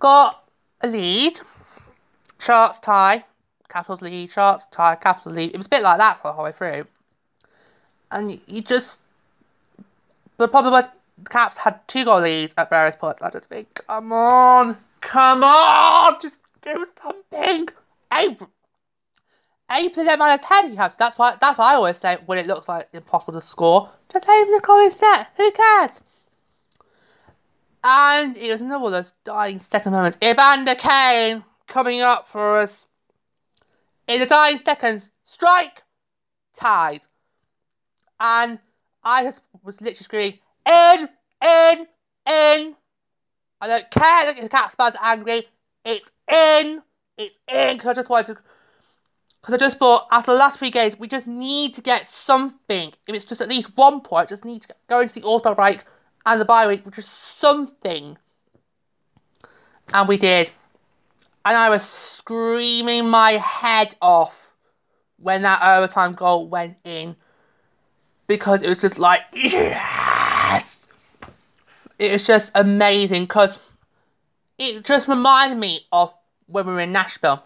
got 0.00 0.44
a 0.80 0.88
lead. 0.88 1.40
Sharks 2.38 2.78
tie. 2.80 3.24
Capitals 3.68 4.00
lead, 4.00 4.30
Sharks 4.30 4.64
tie, 4.70 4.96
Capitals 4.96 5.34
lead. 5.34 5.52
It 5.52 5.58
was 5.58 5.66
a 5.66 5.70
bit 5.70 5.82
like 5.82 5.98
that 5.98 6.22
for 6.22 6.28
the 6.28 6.32
whole 6.32 6.44
way 6.44 6.52
through. 6.52 6.86
And 8.10 8.40
you 8.46 8.62
just. 8.62 8.96
The 10.38 10.48
problem 10.48 10.72
was 10.72 10.86
the 11.22 11.28
Caps 11.28 11.56
had 11.58 11.86
two 11.88 12.04
goal 12.04 12.20
leads 12.20 12.54
at 12.56 12.70
various 12.70 12.96
points. 12.96 13.20
I 13.20 13.30
just 13.30 13.48
think, 13.48 13.80
come 13.86 14.12
on, 14.12 14.76
come 15.00 15.42
on, 15.42 16.16
just 16.22 16.34
do 16.62 16.86
something. 17.02 17.68
Eight, 19.70 19.86
eight 19.86 19.94
percent 19.94 20.18
minus 20.18 20.46
ten. 20.46 20.70
You 20.70 20.76
have. 20.76 20.94
That's 20.98 21.18
why. 21.18 21.36
That's 21.40 21.58
why 21.58 21.72
I 21.72 21.74
always 21.74 21.96
say 21.98 22.18
when 22.26 22.38
it 22.38 22.46
looks 22.46 22.68
like 22.68 22.88
impossible 22.92 23.40
to 23.40 23.46
score, 23.46 23.90
just 24.12 24.28
aim 24.28 24.50
the 24.50 24.60
goal 24.60 24.84
instead. 24.84 25.26
Who 25.36 25.50
cares? 25.52 25.90
And 27.84 28.36
it 28.36 28.50
was 28.50 28.60
another 28.60 28.82
one 28.82 28.94
of 28.94 29.04
those 29.04 29.12
dying 29.24 29.60
second 29.60 29.92
moments. 29.92 30.18
Evander 30.22 30.74
Kane 30.74 31.44
coming 31.68 32.00
up 32.00 32.28
for 32.30 32.58
us 32.58 32.86
in 34.08 34.20
the 34.20 34.26
dying 34.26 34.58
seconds, 34.64 35.10
strike, 35.24 35.82
tied. 36.54 37.02
And 38.18 38.58
I 39.04 39.22
just 39.22 39.40
was 39.62 39.80
literally 39.80 40.02
screaming, 40.02 40.38
in, 40.66 41.08
in, 41.42 41.86
in. 42.26 42.74
I 43.60 43.66
don't 43.66 43.90
care 43.90 44.26
that 44.26 44.36
the 44.40 44.48
cat 44.48 44.72
spells 44.72 44.94
angry. 45.00 45.46
It's 45.84 46.10
in, 46.28 46.82
it's 47.16 47.34
in. 47.46 47.76
Because 47.76 47.90
I 47.90 47.94
just 47.94 48.08
wanted 48.08 48.34
to, 48.34 48.42
because 49.40 49.54
I 49.54 49.58
just 49.58 49.78
thought 49.78 50.06
after 50.10 50.32
the 50.32 50.38
last 50.38 50.58
three 50.58 50.70
games, 50.70 50.98
we 50.98 51.08
just 51.08 51.26
need 51.26 51.74
to 51.74 51.80
get 51.80 52.10
something. 52.10 52.92
If 53.06 53.14
it's 53.14 53.24
just 53.24 53.40
at 53.40 53.48
least 53.48 53.76
one 53.76 54.00
point, 54.00 54.28
just 54.28 54.44
need 54.44 54.62
to 54.62 54.68
go 54.88 55.00
into 55.00 55.14
the 55.14 55.22
All 55.22 55.40
Star 55.40 55.54
break 55.54 55.84
and 56.26 56.40
the 56.40 56.44
bye 56.44 56.66
week, 56.66 56.84
which 56.84 56.98
is 56.98 57.06
something. 57.06 58.18
And 59.92 60.08
we 60.08 60.18
did 60.18 60.50
and 61.48 61.56
I 61.56 61.70
was 61.70 61.82
screaming 61.82 63.08
my 63.08 63.32
head 63.38 63.94
off 64.02 64.48
when 65.16 65.42
that 65.42 65.62
overtime 65.62 66.12
goal 66.12 66.46
went 66.46 66.76
in 66.84 67.16
because 68.26 68.60
it 68.60 68.68
was 68.68 68.76
just 68.76 68.98
like 68.98 69.22
yes 69.34 70.64
it 71.98 72.12
was 72.12 72.26
just 72.26 72.50
amazing 72.54 73.22
because 73.22 73.58
it 74.58 74.84
just 74.84 75.08
reminded 75.08 75.56
me 75.56 75.86
of 75.90 76.12
when 76.48 76.66
we 76.66 76.72
were 76.74 76.80
in 76.80 76.92
Nashville 76.92 77.42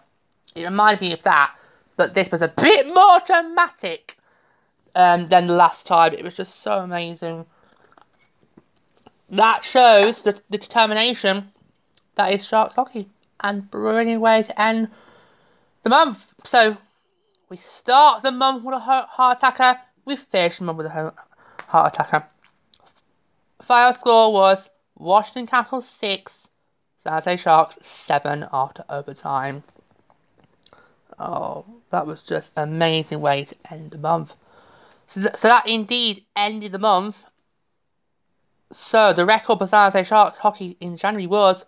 it 0.53 0.63
reminded 0.63 0.99
me 0.99 1.13
of 1.13 1.23
that 1.23 1.55
but 1.95 2.13
this 2.13 2.31
was 2.31 2.41
a 2.41 2.47
bit 2.47 2.87
more 2.87 3.19
dramatic 3.25 4.17
um, 4.95 5.27
than 5.27 5.47
the 5.47 5.53
last 5.53 5.87
time 5.87 6.13
it 6.13 6.23
was 6.23 6.35
just 6.35 6.61
so 6.61 6.79
amazing 6.79 7.45
that 9.33 9.63
shows 9.63 10.21
the, 10.21 10.39
the 10.49 10.57
determination 10.57 11.51
that 12.15 12.33
is 12.33 12.45
Sharks 12.45 12.75
hockey 12.75 13.09
and 13.39 13.69
brilliant 13.69 14.21
way 14.21 14.43
to 14.43 14.61
end 14.61 14.89
the 15.81 15.89
month. 15.89 16.19
So 16.45 16.77
we 17.49 17.57
start 17.57 18.23
the 18.23 18.31
month 18.31 18.63
with 18.63 18.75
a 18.75 18.79
heart 18.79 19.37
attacker. 19.39 19.79
We 20.05 20.15
finish 20.15 20.59
the 20.59 20.65
month 20.65 20.77
with 20.77 20.87
a 20.87 21.13
heart 21.67 21.93
attacker. 21.93 22.27
Final 23.63 23.93
score 23.93 24.33
was 24.33 24.69
Washington 24.97 25.47
Capitals 25.47 25.87
6, 25.87 26.47
San 27.03 27.13
Jose 27.13 27.37
Sharks 27.37 27.77
7 27.81 28.47
after 28.51 28.83
overtime. 28.89 29.63
Oh, 31.19 31.65
that 31.89 32.07
was 32.07 32.23
just 32.23 32.51
amazing 32.55 33.21
way 33.21 33.45
to 33.45 33.55
end 33.71 33.91
the 33.91 33.97
month. 33.97 34.33
So, 35.07 35.21
th- 35.21 35.37
so 35.37 35.47
that 35.47 35.67
indeed 35.67 36.25
ended 36.35 36.71
the 36.71 36.79
month. 36.79 37.17
So 38.71 39.13
the 39.13 39.25
record 39.25 39.59
for 39.59 39.67
San 39.67 39.91
Jose 39.91 40.03
Sharks 40.03 40.39
hockey 40.39 40.77
in 40.79 40.97
January 40.97 41.27
was 41.27 41.65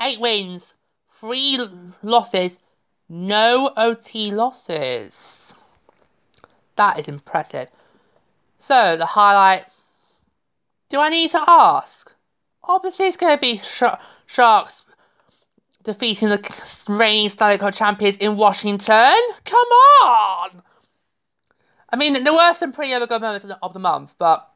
8 0.00 0.20
wins, 0.20 0.74
3 1.20 1.58
losses, 2.02 2.58
no 3.08 3.72
OT 3.76 4.30
losses. 4.30 5.54
That 6.76 6.98
is 6.98 7.08
impressive. 7.08 7.68
So 8.58 8.96
the 8.96 9.06
highlight. 9.06 9.66
Do 10.88 11.00
I 11.00 11.08
need 11.10 11.30
to 11.32 11.44
ask? 11.46 12.12
Obviously, 12.62 13.06
it's 13.06 13.16
going 13.16 13.36
to 13.36 13.40
be 13.40 13.58
Sh- 13.58 13.82
Sharks 14.26 14.83
defeating 15.84 16.30
the 16.30 16.84
reigning 16.88 17.28
Stanley 17.28 17.58
Cup 17.58 17.74
champions 17.74 18.16
in 18.16 18.36
Washington. 18.36 19.14
Come 19.44 19.68
on! 20.02 20.62
I 21.90 21.96
mean, 21.96 22.24
there 22.24 22.32
were 22.32 22.54
some 22.54 22.72
pretty 22.72 22.90
good 23.06 23.20
moments 23.20 23.46
of 23.62 23.72
the 23.72 23.78
month, 23.78 24.10
but 24.18 24.48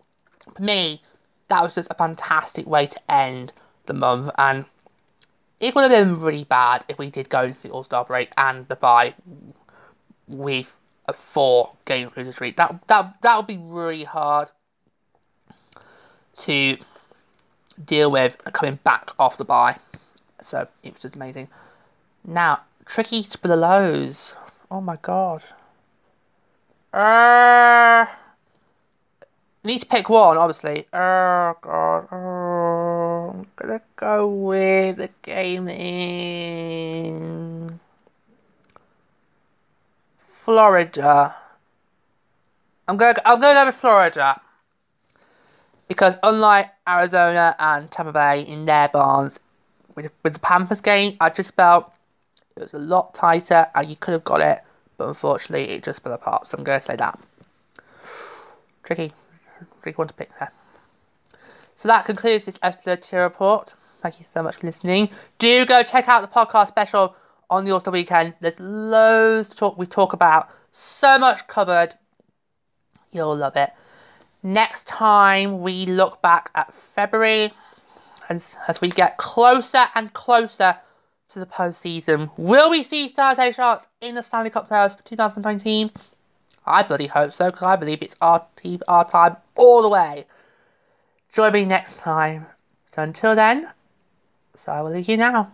for 0.57 0.63
me, 0.63 1.03
that 1.49 1.63
was 1.63 1.75
just 1.75 1.89
a 1.91 1.95
fantastic 1.95 2.67
way 2.67 2.87
to 2.87 3.13
end 3.13 3.53
the 3.87 3.95
month, 3.95 4.31
and 4.39 4.65
it 5.61 5.75
would 5.75 5.91
have 5.91 5.91
been 5.91 6.21
really 6.21 6.45
bad 6.45 6.85
if 6.89 6.99
we 6.99 7.11
did 7.11 7.29
go 7.29 7.45
into 7.45 7.61
the 7.63 7.71
All 7.71 7.85
Star 7.85 8.05
break 8.05 8.31
and 8.37 8.67
the 8.69 8.77
bye 8.77 9.15
with 10.27 10.71
a 11.07 11.13
four 11.13 11.73
game 11.85 12.11
losing 12.17 12.33
streak. 12.33 12.57
That 12.57 12.81
that 12.89 13.15
that 13.23 13.37
would 13.37 13.47
be 13.47 13.59
really 13.59 14.05
hard 14.05 14.49
to 16.41 16.79
deal 17.85 18.11
with 18.11 18.37
coming 18.53 18.79
back 18.85 19.11
off 19.19 19.39
the 19.39 19.45
bye. 19.45 19.79
So 20.43 20.69
it 20.83 20.95
was 20.95 21.03
just 21.03 21.17
amazing. 21.17 21.49
Now, 22.25 22.61
tricky 22.85 23.23
for 23.23 23.49
the 23.49 23.57
lows. 23.57 24.35
Oh 24.71 24.81
my 24.81 24.97
god. 25.01 25.43
Uh, 26.93 28.07
need 29.65 29.81
to 29.81 29.87
pick 29.87 30.09
one, 30.09 30.39
obviously. 30.39 30.87
Oh 30.93 31.55
god. 31.61 32.09
Uh, 32.11 33.31
I'm 33.31 33.47
gonna 33.57 33.83
go 33.97 34.29
with 34.29 34.97
the 34.97 35.11
game 35.23 35.69
in 35.69 36.99
Florida. 40.45 41.35
I'm 42.87 42.97
gonna 42.97 43.21
I'm 43.25 43.41
to 43.41 43.43
go 43.43 43.67
with 43.67 43.75
Florida 43.75 44.41
because 45.89 46.15
unlike 46.23 46.71
Arizona 46.87 47.55
and 47.59 47.91
Tampa 47.91 48.13
Bay 48.13 48.43
in 48.43 48.65
their 48.65 48.89
barns, 48.89 49.39
with, 50.03 50.13
with 50.23 50.35
the 50.35 50.39
Panthers 50.39 50.81
game, 50.81 51.17
I 51.21 51.29
just 51.31 51.55
felt 51.55 51.93
it 52.57 52.61
was 52.61 52.75
a 52.75 52.79
lot 52.79 53.15
tighter 53.15 53.67
and 53.75 53.91
you 53.91 53.97
could 53.97 54.13
have 54.13 54.25
got 54.25 54.41
it, 54.41 54.63
but 54.97 55.09
unfortunately 55.09 55.75
it 55.75 55.83
just 55.83 56.03
fell 56.03 56.13
apart. 56.13 56.47
So 56.47 56.57
I'm 56.57 56.65
going 56.65 56.79
to 56.79 56.87
say 56.87 56.97
that. 56.97 57.19
Tricky. 58.85 59.13
Tricky 59.83 59.97
one 59.97 60.07
to 60.07 60.15
pick 60.15 60.31
there. 60.39 60.53
So 61.77 61.89
that 61.89 62.05
concludes 62.05 62.45
this 62.45 62.55
episode 62.63 63.05
of 63.13 63.13
Report. 63.13 63.75
Thank 64.01 64.21
you 64.21 64.27
so 64.33 64.43
much 64.43 64.57
for 64.57 64.67
listening. 64.67 65.11
Do 65.41 65.67
go 65.67 65.83
check 65.83 66.09
out 66.09 66.21
the 66.21 66.29
podcast 66.29 66.69
special 66.69 67.17
on 67.51 67.65
the 67.65 67.73
All-Star 67.73 67.93
weekend. 67.93 68.35
There's 68.41 68.59
loads 68.61 69.49
to 69.51 69.57
talk 69.57 69.79
we 69.79 69.87
talk 69.87 70.13
about. 70.13 70.49
So 70.71 71.19
much 71.19 71.47
covered. 71.49 71.95
You'll 73.11 73.37
love 73.37 73.57
it. 73.57 73.71
Next 74.45 74.87
time 74.87 75.61
we 75.61 75.87
look 75.87 76.23
back 76.23 76.51
at 76.55 76.73
February 76.95 77.53
as, 78.29 78.57
as 78.67 78.81
we 78.81 78.91
get 78.91 79.17
closer 79.17 79.87
and 79.95 80.13
closer 80.13 80.77
to 81.31 81.39
the 81.39 81.47
postseason. 81.47 82.31
Will 82.37 82.71
we 82.71 82.83
see 82.83 83.09
Thursday 83.09 83.53
Sharks 83.53 83.87
in 84.01 84.15
the 84.15 84.23
Stanley 84.23 84.51
Cup 84.51 84.69
playoffs 84.69 84.97
for 84.97 85.03
2019? 85.05 85.91
I 86.65 86.83
bloody 86.83 87.07
hope 87.07 87.33
so, 87.33 87.51
because 87.51 87.63
I 87.65 87.77
believe 87.77 88.03
it's 88.03 88.17
our 88.21 88.45
team, 88.57 88.81
our 88.89 89.09
time 89.09 89.37
all 89.57 89.83
the 89.83 89.89
way. 89.89 90.27
Join 91.33 91.53
me 91.53 91.65
next 91.65 91.99
time. 91.99 92.47
So 92.95 93.03
until 93.03 93.35
then, 93.35 93.69
so 94.65 94.73
I 94.73 94.83
will 94.83 94.91
leave 94.91 95.09
you 95.09 95.17
now. 95.17 95.53